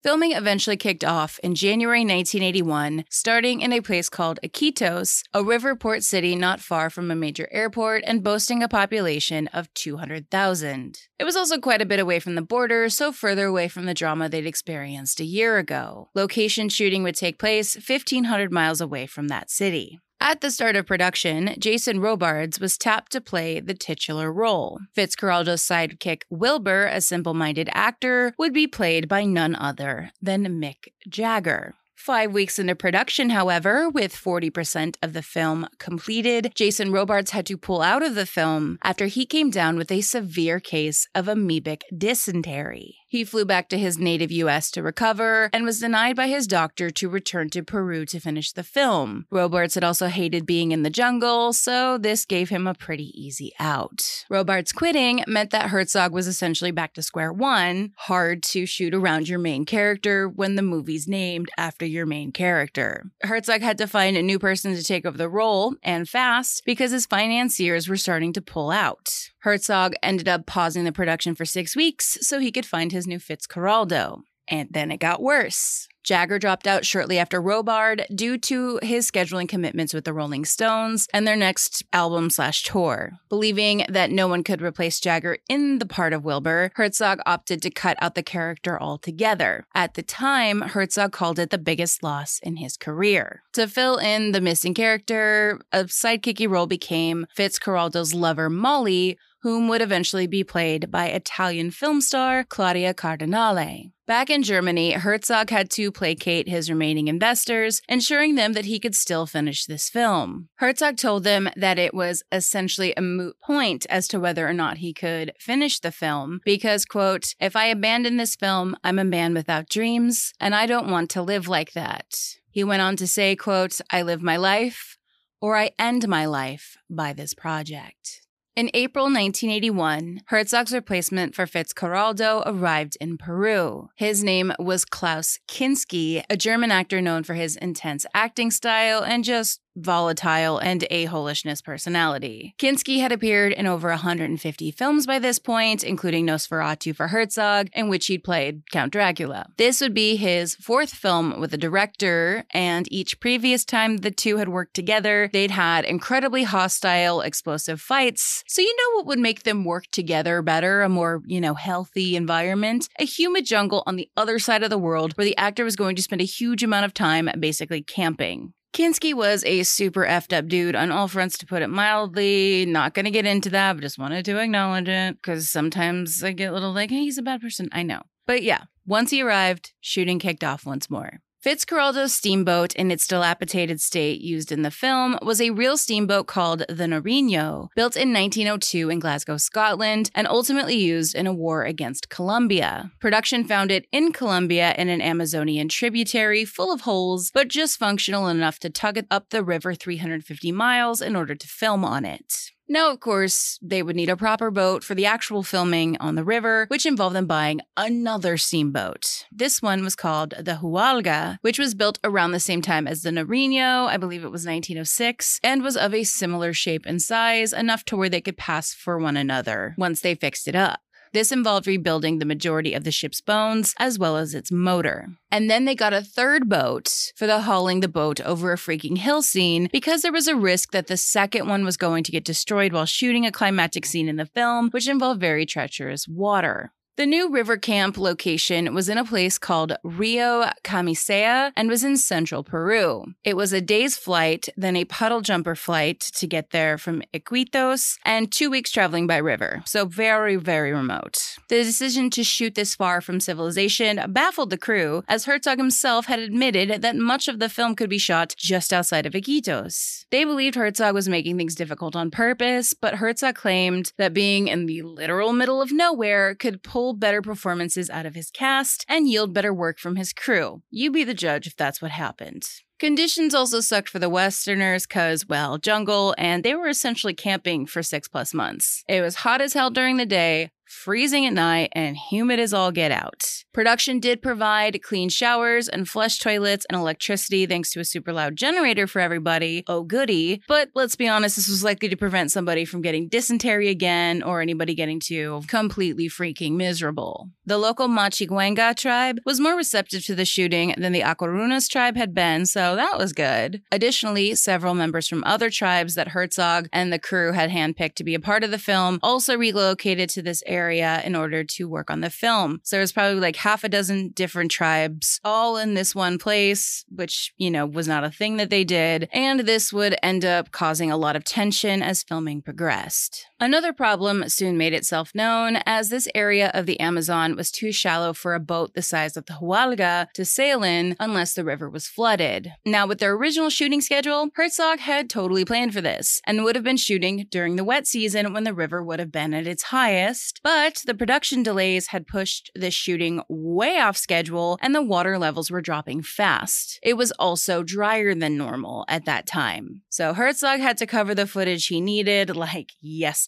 Filming 0.07 0.31
eventually 0.31 0.77
kicked 0.77 1.03
off 1.03 1.37
in 1.43 1.53
January 1.53 1.99
1981, 1.99 3.03
starting 3.09 3.59
in 3.59 3.73
a 3.73 3.81
place 3.81 4.07
called 4.07 4.39
Iquitos, 4.41 5.23
a 5.33 5.43
river 5.43 5.75
port 5.75 6.01
city 6.01 6.33
not 6.33 6.61
far 6.61 6.89
from 6.89 7.11
a 7.11 7.15
major 7.15 7.49
airport 7.51 8.05
and 8.07 8.23
boasting 8.23 8.63
a 8.63 8.69
population 8.69 9.47
of 9.47 9.67
200,000. 9.73 10.97
It 11.19 11.25
was 11.25 11.35
also 11.35 11.59
quite 11.59 11.81
a 11.81 11.85
bit 11.85 11.99
away 11.99 12.21
from 12.21 12.35
the 12.35 12.41
border, 12.41 12.87
so 12.87 13.11
further 13.11 13.47
away 13.47 13.67
from 13.67 13.85
the 13.85 13.93
drama 13.93 14.29
they'd 14.29 14.47
experienced 14.47 15.19
a 15.19 15.25
year 15.25 15.57
ago. 15.57 16.07
Location 16.15 16.69
shooting 16.69 17.03
would 17.03 17.15
take 17.15 17.37
place 17.37 17.75
1,500 17.75 18.49
miles 18.49 18.79
away 18.79 19.07
from 19.07 19.27
that 19.27 19.51
city. 19.51 19.99
At 20.19 20.41
the 20.41 20.49
start 20.49 20.75
of 20.75 20.87
production, 20.87 21.53
Jason 21.59 21.99
Robards 21.99 22.59
was 22.59 22.77
tapped 22.77 23.11
to 23.11 23.21
play 23.21 23.59
the 23.59 23.75
titular 23.75 24.31
role. 24.33 24.79
Fitzcarraldo's 24.95 25.61
sidekick 25.61 26.23
Wilbur, 26.29 26.87
a 26.87 27.01
simple 27.01 27.35
minded 27.35 27.69
actor, 27.71 28.33
would 28.37 28.51
be 28.51 28.65
played 28.65 29.07
by 29.07 29.25
none 29.25 29.55
other 29.55 30.11
than 30.19 30.59
Mick 30.59 30.87
Jagger. 31.07 31.75
Five 31.95 32.31
weeks 32.31 32.57
into 32.57 32.75
production, 32.75 33.31
however, 33.31 33.89
with 33.89 34.15
40% 34.15 34.95
of 35.01 35.13
the 35.13 35.21
film 35.21 35.67
completed, 35.77 36.51
Jason 36.55 36.91
Robards 36.91 37.31
had 37.31 37.45
to 37.47 37.57
pull 37.57 37.81
out 37.81 38.01
of 38.01 38.15
the 38.15 38.25
film 38.25 38.77
after 38.83 39.07
he 39.07 39.25
came 39.25 39.49
down 39.49 39.77
with 39.77 39.91
a 39.91 40.01
severe 40.01 40.59
case 40.59 41.07
of 41.13 41.25
amoebic 41.25 41.81
dysentery. 41.95 42.97
He 43.07 43.23
flew 43.23 43.45
back 43.45 43.69
to 43.69 43.77
his 43.77 43.97
native 43.97 44.31
US 44.31 44.69
to 44.71 44.83
recover 44.83 45.49
and 45.53 45.63
was 45.63 45.79
denied 45.79 46.15
by 46.17 46.27
his 46.27 46.45
doctor 46.45 46.89
to 46.89 47.07
return 47.07 47.49
to 47.51 47.63
Peru 47.63 48.05
to 48.05 48.19
finish 48.19 48.51
the 48.51 48.63
film. 48.63 49.25
Robards 49.31 49.75
had 49.75 49.83
also 49.83 50.07
hated 50.07 50.45
being 50.45 50.73
in 50.73 50.83
the 50.83 50.89
jungle, 50.89 51.53
so 51.53 51.97
this 51.97 52.25
gave 52.25 52.49
him 52.49 52.67
a 52.67 52.73
pretty 52.73 53.11
easy 53.19 53.53
out. 53.59 54.25
Robards 54.29 54.73
quitting 54.73 55.23
meant 55.25 55.51
that 55.51 55.69
Herzog 55.69 56.11
was 56.11 56.27
essentially 56.27 56.71
back 56.71 56.93
to 56.95 57.01
square 57.01 57.31
one. 57.31 57.93
Hard 57.95 58.43
to 58.43 58.65
shoot 58.65 58.93
around 58.93 59.29
your 59.29 59.39
main 59.39 59.65
character 59.65 60.27
when 60.27 60.55
the 60.55 60.61
movie's 60.61 61.07
named 61.07 61.49
after 61.57 61.85
your 61.85 62.05
main 62.05 62.33
character. 62.33 63.05
Herzog 63.21 63.61
had 63.61 63.77
to 63.77 63.87
find 63.87 64.17
a 64.17 64.21
new 64.21 64.39
person 64.39 64.75
to 64.75 64.83
take 64.83 65.05
over 65.05 65.17
the 65.17 65.29
role, 65.29 65.75
and 65.81 66.09
fast, 66.09 66.63
because 66.65 66.91
his 66.91 67.05
financiers 67.05 67.87
were 67.87 67.95
starting 67.95 68.33
to 68.33 68.41
pull 68.41 68.69
out. 68.69 69.29
Herzog 69.47 69.93
ended 70.03 70.27
up 70.27 70.45
pausing 70.45 70.83
the 70.83 70.91
production 70.91 71.35
for 71.35 71.45
six 71.45 71.75
weeks 71.75 72.17
so 72.21 72.39
he 72.39 72.51
could 72.51 72.65
find 72.65 72.91
his 72.91 72.96
new 73.05 73.19
Fitzcarraldo. 73.19 74.21
And 74.47 74.69
then 74.71 74.91
it 74.91 74.99
got 74.99 75.21
worse. 75.21 75.87
Jagger 76.07 76.39
dropped 76.39 76.67
out 76.67 76.85
shortly 76.85 77.19
after 77.19 77.41
Robard 77.41 78.05
due 78.15 78.37
to 78.37 78.79
his 78.81 79.11
scheduling 79.11 79.49
commitments 79.49 79.93
with 79.93 80.05
the 80.05 80.13
Rolling 80.13 80.45
Stones 80.45 81.05
and 81.13 81.27
their 81.27 81.35
next 81.35 81.83
album 81.91 82.29
slash 82.29 82.63
tour. 82.63 83.11
Believing 83.27 83.85
that 83.89 84.09
no 84.09 84.25
one 84.29 84.41
could 84.41 84.61
replace 84.61 85.01
Jagger 85.01 85.39
in 85.49 85.79
the 85.79 85.85
part 85.85 86.13
of 86.13 86.23
Wilbur, 86.23 86.71
Herzog 86.75 87.19
opted 87.25 87.61
to 87.61 87.69
cut 87.69 87.97
out 87.99 88.15
the 88.15 88.23
character 88.23 88.81
altogether. 88.81 89.65
At 89.75 89.95
the 89.95 90.01
time, 90.01 90.61
Herzog 90.61 91.11
called 91.11 91.39
it 91.39 91.49
the 91.49 91.57
biggest 91.57 92.01
loss 92.01 92.39
in 92.41 92.55
his 92.55 92.77
career. 92.77 93.43
To 93.51 93.67
fill 93.67 93.97
in 93.97 94.31
the 94.31 94.39
missing 94.39 94.73
character, 94.73 95.59
a 95.73 95.83
sidekicky 95.83 96.49
role 96.49 96.67
became 96.67 97.27
Fitzcarraldo's 97.37 98.13
lover 98.13 98.49
Molly, 98.49 99.17
whom 99.47 99.69
would 99.69 99.81
eventually 99.81 100.27
be 100.27 100.43
played 100.43 100.91
by 100.91 101.07
Italian 101.07 101.71
film 101.71 102.01
star 102.01 102.43
Claudia 102.43 102.93
Cardinale. 102.93 103.93
Back 104.05 104.29
in 104.29 104.43
Germany, 104.43 104.91
Herzog 104.91 105.49
had 105.51 105.69
to 105.69 105.89
placate 105.89 106.49
his 106.49 106.69
remaining 106.69 107.07
investors, 107.07 107.81
ensuring 107.87 108.35
them 108.35 108.51
that 108.51 108.65
he 108.65 108.77
could 108.77 108.93
still 108.93 109.25
finish 109.25 109.63
this 109.63 109.89
film. 109.89 110.49
Herzog 110.55 110.97
told 110.97 111.23
them 111.23 111.47
that 111.55 111.79
it 111.79 111.93
was 111.93 112.23
essentially 112.29 112.93
a 112.97 113.01
moot 113.01 113.37
point 113.41 113.85
as 113.89 114.09
to 114.09 114.19
whether 114.19 114.45
or 114.45 114.51
not 114.51 114.79
he 114.79 114.93
could 114.93 115.31
finish 115.39 115.79
the 115.79 115.93
film 115.93 116.41
because, 116.43 116.83
quote, 116.83 117.33
if 117.39 117.55
I 117.55 117.67
abandon 117.67 118.17
this 118.17 118.35
film, 118.35 118.75
I'm 118.83 118.99
a 118.99 119.05
man 119.05 119.33
without 119.33 119.69
dreams, 119.69 120.33
and 120.41 120.53
I 120.53 120.65
don't 120.65 120.91
want 120.91 121.09
to 121.11 121.21
live 121.21 121.47
like 121.47 121.71
that. 121.71 122.35
He 122.49 122.65
went 122.65 122.81
on 122.81 122.97
to 122.97 123.07
say, 123.07 123.37
quote, 123.37 123.79
I 123.91 124.01
live 124.01 124.21
my 124.21 124.35
life 124.35 124.97
or 125.39 125.55
I 125.55 125.71
end 125.79 126.05
my 126.09 126.25
life 126.25 126.75
by 126.89 127.13
this 127.13 127.33
project. 127.33 128.26
In 128.57 128.71
April 128.73 129.05
1981, 129.05 130.21
Herzog's 130.29 130.73
replacement 130.73 131.35
for 131.35 131.45
Fitzcarraldo 131.45 132.41
arrived 132.43 132.97
in 132.99 133.15
Peru. 133.15 133.89
His 133.93 134.23
name 134.23 134.51
was 134.57 134.83
Klaus 134.83 135.37
Kinski, 135.47 136.23
a 136.27 136.35
German 136.35 136.71
actor 136.71 136.99
known 136.99 137.21
for 137.21 137.35
his 137.35 137.55
intense 137.55 138.07
acting 138.15 138.49
style 138.49 139.03
and 139.03 139.23
just 139.23 139.61
volatile 139.77 140.57
and 140.57 140.85
a-holishness 140.89 141.63
personality. 141.63 142.55
Kinski 142.57 142.99
had 142.99 143.11
appeared 143.11 143.53
in 143.53 143.67
over 143.67 143.89
150 143.89 144.71
films 144.71 145.05
by 145.05 145.19
this 145.19 145.39
point, 145.39 145.83
including 145.83 146.25
Nosferatu 146.25 146.95
for 146.95 147.07
Herzog, 147.07 147.69
in 147.73 147.89
which 147.89 148.07
he'd 148.07 148.23
played 148.23 148.63
Count 148.71 148.91
Dracula. 148.91 149.47
This 149.57 149.81
would 149.81 149.93
be 149.93 150.15
his 150.15 150.55
fourth 150.55 150.93
film 150.93 151.39
with 151.39 151.51
the 151.51 151.57
director, 151.57 152.45
and 152.51 152.91
each 152.91 153.19
previous 153.19 153.63
time 153.63 153.97
the 153.97 154.11
two 154.11 154.37
had 154.37 154.49
worked 154.49 154.73
together, 154.73 155.29
they'd 155.31 155.51
had 155.51 155.85
incredibly 155.85 156.43
hostile, 156.43 157.21
explosive 157.21 157.79
fights. 157.79 158.43
So 158.47 158.61
you 158.61 158.75
know 158.75 158.97
what 158.97 159.07
would 159.07 159.19
make 159.19 159.43
them 159.43 159.63
work 159.63 159.85
together 159.91 160.41
better, 160.41 160.81
a 160.81 160.89
more, 160.89 161.21
you 161.25 161.39
know, 161.39 161.53
healthy 161.53 162.15
environment? 162.15 162.89
A 162.99 163.05
humid 163.05 163.45
jungle 163.45 163.83
on 163.85 163.95
the 163.95 164.09
other 164.17 164.39
side 164.39 164.63
of 164.63 164.69
the 164.69 164.77
world 164.77 165.13
where 165.17 165.25
the 165.25 165.37
actor 165.37 165.63
was 165.63 165.75
going 165.75 165.95
to 165.95 166.01
spend 166.01 166.21
a 166.21 166.25
huge 166.25 166.63
amount 166.63 166.85
of 166.85 166.93
time 166.93 167.29
basically 167.39 167.81
camping. 167.81 168.53
Kinski 168.73 169.13
was 169.13 169.43
a 169.45 169.63
super 169.63 170.05
effed 170.05 170.37
up 170.37 170.47
dude 170.47 170.75
on 170.75 170.91
all 170.91 171.07
fronts, 171.07 171.37
to 171.39 171.45
put 171.45 171.61
it 171.61 171.67
mildly. 171.67 172.65
Not 172.65 172.93
gonna 172.93 173.11
get 173.11 173.25
into 173.25 173.49
that, 173.49 173.73
but 173.73 173.81
just 173.81 173.97
wanted 173.97 174.25
to 174.25 174.37
acknowledge 174.39 174.87
it 174.87 175.15
because 175.15 175.49
sometimes 175.49 176.23
I 176.23 176.31
get 176.31 176.51
a 176.51 176.53
little 176.53 176.73
like, 176.73 176.91
hey, 176.91 176.99
he's 176.99 177.17
a 177.17 177.23
bad 177.23 177.41
person. 177.41 177.69
I 177.71 177.83
know. 177.83 178.01
But 178.25 178.43
yeah, 178.43 178.63
once 178.85 179.11
he 179.11 179.21
arrived, 179.21 179.73
shooting 179.81 180.19
kicked 180.19 180.43
off 180.43 180.65
once 180.65 180.89
more. 180.89 181.19
Fitzcarraldo's 181.43 182.15
steamboat, 182.15 182.73
in 182.73 182.89
its 182.89 183.05
dilapidated 183.05 183.79
state 183.79 184.21
used 184.21 184.51
in 184.51 184.63
the 184.63 184.71
film, 184.71 185.19
was 185.21 185.39
a 185.39 185.51
real 185.51 185.77
steamboat 185.77 186.25
called 186.25 186.65
the 186.67 186.85
Nariño, 186.85 187.69
built 187.75 187.95
in 187.95 188.11
1902 188.11 188.89
in 188.89 188.99
Glasgow, 188.99 189.37
Scotland, 189.37 190.09
and 190.15 190.27
ultimately 190.27 190.75
used 190.75 191.13
in 191.13 191.27
a 191.27 191.33
war 191.33 191.63
against 191.63 192.09
Colombia. 192.09 192.91
Production 192.99 193.43
found 193.43 193.69
it 193.69 193.85
in 193.91 194.11
Colombia 194.11 194.73
in 194.79 194.89
an 194.89 194.99
Amazonian 194.99 195.69
tributary 195.69 196.43
full 196.43 196.73
of 196.73 196.81
holes, 196.81 197.29
but 197.31 197.49
just 197.49 197.77
functional 197.77 198.27
enough 198.27 198.57
to 198.59 198.71
tug 198.71 198.97
it 198.97 199.05
up 199.11 199.29
the 199.29 199.43
river 199.43 199.75
350 199.75 200.51
miles 200.51 201.01
in 201.01 201.15
order 201.15 201.35
to 201.35 201.47
film 201.47 201.85
on 201.85 202.03
it. 202.03 202.51
Now, 202.69 202.91
of 202.91 202.99
course, 202.99 203.57
they 203.61 203.81
would 203.81 203.95
need 203.95 204.09
a 204.09 204.17
proper 204.17 204.51
boat 204.51 204.83
for 204.83 204.93
the 204.93 205.05
actual 205.05 205.41
filming 205.41 205.95
on 206.01 206.15
the 206.15 206.23
river, 206.23 206.65
which 206.67 206.85
involved 206.85 207.15
them 207.15 207.25
buying 207.25 207.61
another 207.77 208.35
steamboat. 208.35 209.25
This 209.31 209.61
one 209.61 209.85
was 209.85 209.95
called 209.95 210.33
the 210.37 210.59
Huallaga, 210.61 211.37
which 211.41 211.59
was 211.59 211.75
built 211.75 211.97
around 212.03 212.31
the 212.31 212.41
same 212.41 212.61
time 212.61 212.85
as 212.85 213.03
the 213.03 213.09
Nariño, 213.11 213.87
I 213.87 213.95
believe 213.95 214.25
it 214.25 214.31
was 214.31 214.45
1906, 214.45 215.39
and 215.43 215.63
was 215.63 215.77
of 215.77 215.93
a 215.93 216.03
similar 216.03 216.51
shape 216.51 216.85
and 216.85 217.01
size, 217.01 217.53
enough 217.53 217.85
to 217.85 217.95
where 217.95 218.09
they 218.09 218.21
could 218.21 218.37
pass 218.37 218.73
for 218.73 218.97
one 218.97 219.15
another 219.15 219.73
once 219.77 220.01
they 220.01 220.15
fixed 220.15 220.47
it 220.47 220.55
up. 220.55 220.81
This 221.17 221.31
involved 221.31 221.65
rebuilding 221.65 222.19
the 222.19 222.25
majority 222.25 222.75
of 222.75 222.83
the 222.83 222.91
ship's 222.91 223.21
bones 223.21 223.73
as 223.79 223.97
well 223.97 224.17
as 224.17 224.35
its 224.35 224.51
motor. 224.51 225.07
And 225.31 225.49
then 225.49 225.65
they 225.65 225.73
got 225.73 225.91
a 225.91 226.03
third 226.03 226.47
boat 226.47 227.11
for 227.15 227.25
the 227.25 227.41
hauling 227.41 227.79
the 227.79 227.87
boat 227.87 228.21
over 228.21 228.53
a 228.53 228.55
freaking 228.55 228.99
hill 228.99 229.23
scene 229.23 229.67
because 229.71 230.03
there 230.03 230.11
was 230.11 230.27
a 230.27 230.35
risk 230.35 230.73
that 230.73 230.85
the 230.85 230.95
second 230.95 231.47
one 231.47 231.65
was 231.65 231.75
going 231.75 232.03
to 232.03 232.11
get 232.11 232.23
destroyed 232.23 232.71
while 232.71 232.85
shooting 232.85 233.25
a 233.25 233.31
climactic 233.31 233.83
scene 233.87 234.07
in 234.07 234.17
the 234.17 234.27
film, 234.27 234.69
which 234.69 234.87
involved 234.87 235.19
very 235.19 235.47
treacherous 235.47 236.07
water. 236.07 236.71
The 236.97 237.05
new 237.05 237.29
river 237.29 237.57
camp 237.57 237.95
location 237.95 238.73
was 238.73 238.89
in 238.89 238.97
a 238.97 239.05
place 239.05 239.37
called 239.37 239.77
Rio 239.83 240.49
Camisea 240.63 241.51
and 241.55 241.69
was 241.69 241.83
in 241.83 241.95
central 241.95 242.43
Peru. 242.43 243.13
It 243.23 243.37
was 243.37 243.53
a 243.53 243.61
day's 243.61 243.95
flight, 243.95 244.49
then 244.57 244.75
a 244.75 244.83
puddle 244.85 245.21
jumper 245.21 245.53
flight 245.53 245.99
to 246.15 246.25
get 246.25 246.49
there 246.49 246.79
from 246.79 247.03
Iquitos, 247.13 247.97
and 248.03 248.31
two 248.31 248.49
weeks 248.49 248.71
traveling 248.71 249.05
by 249.05 249.17
river. 249.17 249.61
So 249.67 249.85
very, 249.85 250.37
very 250.37 250.73
remote. 250.73 251.35
The 251.49 251.63
decision 251.63 252.09
to 252.09 252.23
shoot 252.23 252.55
this 252.55 252.73
far 252.73 252.99
from 252.99 253.19
civilization 253.19 254.01
baffled 254.11 254.49
the 254.49 254.57
crew, 254.57 255.03
as 255.07 255.25
Herzog 255.25 255.59
himself 255.59 256.07
had 256.07 256.17
admitted 256.17 256.81
that 256.81 256.95
much 256.95 257.27
of 257.27 257.37
the 257.37 257.47
film 257.47 257.75
could 257.75 257.91
be 257.91 257.99
shot 257.99 258.33
just 258.39 258.73
outside 258.73 259.05
of 259.05 259.13
Iquitos. 259.13 260.05
They 260.09 260.23
believed 260.23 260.55
Herzog 260.55 260.95
was 260.95 261.07
making 261.07 261.37
things 261.37 261.53
difficult 261.53 261.95
on 261.95 262.09
purpose, 262.09 262.73
but 262.73 262.95
Herzog 262.95 263.35
claimed 263.35 263.93
that 263.99 264.15
being 264.15 264.47
in 264.47 264.65
the 264.65 264.81
literal 264.81 265.31
middle 265.31 265.61
of 265.61 265.71
nowhere 265.71 266.33
could 266.33 266.63
pull 266.63 266.86
better 266.93 267.21
performances 267.21 267.89
out 267.89 268.05
of 268.05 268.15
his 268.15 268.29
cast 268.31 268.85
and 268.87 269.07
yield 269.07 269.33
better 269.33 269.53
work 269.53 269.79
from 269.79 269.95
his 269.95 270.13
crew. 270.13 270.61
You 270.69 270.91
be 270.91 271.03
the 271.03 271.13
judge 271.13 271.47
if 271.47 271.55
that's 271.55 271.81
what 271.81 271.91
happened. 271.91 272.43
Conditions 272.79 273.33
also 273.33 273.59
sucked 273.59 273.89
for 273.89 273.97
the 273.97 274.09
Westerners 274.09 274.85
because, 274.85 275.27
well, 275.27 275.57
jungle, 275.57 276.13
and 276.15 276.43
they 276.43 276.53
were 276.53 276.67
essentially 276.67 277.15
camping 277.15 277.65
for 277.65 277.81
six 277.81 278.07
plus 278.07 278.35
months. 278.35 278.83
It 278.87 279.01
was 279.01 279.15
hot 279.15 279.41
as 279.41 279.53
hell 279.53 279.71
during 279.71 279.97
the 279.97 280.05
day, 280.05 280.51
freezing 280.67 281.25
at 281.25 281.33
night, 281.33 281.69
and 281.73 281.95
humid 281.95 282.39
as 282.39 282.53
all 282.53 282.71
get 282.71 282.91
out. 282.91 283.43
Production 283.53 283.99
did 283.99 284.21
provide 284.21 284.83
clean 284.83 285.09
showers 285.09 285.67
and 285.67 285.87
flush 285.87 286.19
toilets 286.19 286.65
and 286.69 286.77
electricity 286.77 287.45
thanks 287.45 287.71
to 287.71 287.79
a 287.79 287.85
super 287.85 288.13
loud 288.13 288.35
generator 288.35 288.85
for 288.85 288.99
everybody. 288.99 289.63
Oh, 289.67 289.83
goody. 289.83 290.41
But 290.47 290.69
let's 290.75 290.95
be 290.95 291.07
honest, 291.07 291.37
this 291.37 291.47
was 291.47 291.63
likely 291.63 291.89
to 291.89 291.95
prevent 291.95 292.31
somebody 292.31 292.65
from 292.65 292.81
getting 292.81 293.07
dysentery 293.07 293.69
again 293.69 294.21
or 294.21 294.41
anybody 294.41 294.75
getting 294.75 294.99
too 294.99 295.41
completely 295.47 296.07
freaking 296.09 296.53
miserable. 296.55 297.29
The 297.45 297.57
local 297.57 297.87
Machiguenga 297.87 298.75
tribe 298.75 299.19
was 299.25 299.39
more 299.39 299.55
receptive 299.55 300.05
to 300.05 300.15
the 300.15 300.25
shooting 300.25 300.75
than 300.77 300.91
the 300.91 301.01
Aguarunas 301.01 301.69
tribe 301.69 301.95
had 301.95 302.13
been, 302.13 302.45
so 302.45 302.75
that 302.75 302.97
was 302.97 303.13
good. 303.13 303.61
Additionally, 303.71 304.35
several 304.35 304.73
members 304.73 305.07
from 305.07 305.23
other 305.23 305.49
tribes 305.49 305.95
that 305.95 306.09
Herzog 306.09 306.67
and 306.73 306.91
the 306.91 306.99
crew 306.99 307.31
had 307.31 307.49
handpicked 307.49 307.95
to 307.95 308.03
be 308.03 308.13
a 308.13 308.19
part 308.19 308.43
of 308.43 308.51
the 308.51 308.59
film 308.59 308.99
also 309.01 309.37
relocated 309.37 310.09
to 310.09 310.21
this 310.21 310.43
area 310.45 310.56
in 310.57 311.15
order 311.15 311.43
to 311.43 311.69
work 311.69 311.89
on 311.89 312.01
the 312.01 312.09
film. 312.09 312.59
So 312.63 312.75
there 312.75 312.81
was 312.81 312.91
probably 312.91 313.19
like 313.19 313.35
half 313.35 313.63
a 313.63 313.69
dozen 313.69 314.09
different 314.09 314.51
tribes 314.51 315.19
all 315.23 315.57
in 315.57 315.73
this 315.73 315.93
one 315.93 316.17
place, 316.17 316.85
which, 316.89 317.33
you 317.37 317.51
know, 317.51 317.65
was 317.65 317.87
not 317.87 318.03
a 318.03 318.11
thing 318.11 318.37
that 318.37 318.49
they 318.49 318.63
did. 318.63 319.07
And 319.11 319.41
this 319.41 319.71
would 319.71 319.95
end 320.01 320.25
up 320.25 320.51
causing 320.51 320.91
a 320.91 320.97
lot 320.97 321.15
of 321.15 321.23
tension 321.23 321.81
as 321.81 322.03
filming 322.03 322.41
progressed. 322.41 323.25
Another 323.39 323.71
problem 323.71 324.27
soon 324.29 324.57
made 324.57 324.73
itself 324.73 325.13
known 325.13 325.57
as 325.67 325.89
this 325.89 326.07
area 326.15 326.49
of 326.55 326.65
the 326.65 326.79
Amazon 326.79 327.35
was 327.35 327.51
too 327.51 327.71
shallow 327.71 328.11
for 328.11 328.33
a 328.33 328.39
boat 328.39 328.73
the 328.73 328.81
size 328.81 329.15
of 329.15 329.27
the 329.27 329.33
Huallaga 329.33 330.07
to 330.13 330.25
sail 330.25 330.63
in 330.63 330.95
unless 330.99 331.35
the 331.35 331.43
river 331.43 331.69
was 331.69 331.87
flooded. 331.87 332.53
Now, 332.65 332.87
with 332.87 332.97
their 332.97 333.13
original 333.13 333.51
shooting 333.51 333.79
schedule, 333.79 334.29
Herzog 334.33 334.79
had 334.79 335.07
totally 335.07 335.45
planned 335.45 335.71
for 335.71 335.81
this 335.81 336.19
and 336.25 336.43
would 336.43 336.55
have 336.55 336.63
been 336.63 336.77
shooting 336.77 337.27
during 337.29 337.57
the 337.57 337.63
wet 337.63 337.85
season 337.85 338.33
when 338.33 338.43
the 338.43 338.55
river 338.55 338.83
would 338.83 338.97
have 338.97 339.11
been 339.11 339.35
at 339.35 339.45
its 339.45 339.63
highest, 339.63 340.39
but 340.43 340.81
the 340.87 340.95
production 340.95 341.43
delays 341.43 341.87
had 341.87 342.07
pushed 342.07 342.49
this 342.55 342.73
shooting 342.73 343.21
way 343.29 343.77
off 343.77 343.97
schedule 343.97 344.57
and 344.63 344.73
the 344.73 344.81
water 344.81 345.19
levels 345.19 345.51
were 345.51 345.61
dropping 345.61 346.01
fast. 346.01 346.79
It 346.81 346.97
was 346.97 347.11
also 347.19 347.61
drier 347.61 348.15
than 348.15 348.35
normal 348.35 348.83
at 348.87 349.05
that 349.05 349.27
time. 349.27 349.83
So 349.89 350.13
Herzog 350.13 350.59
had 350.59 350.77
to 350.77 350.87
cover 350.87 351.13
the 351.13 351.27
footage 351.27 351.67
he 351.67 351.81
needed 351.81 352.35
like 352.35 352.71
yesterday. 352.81 353.26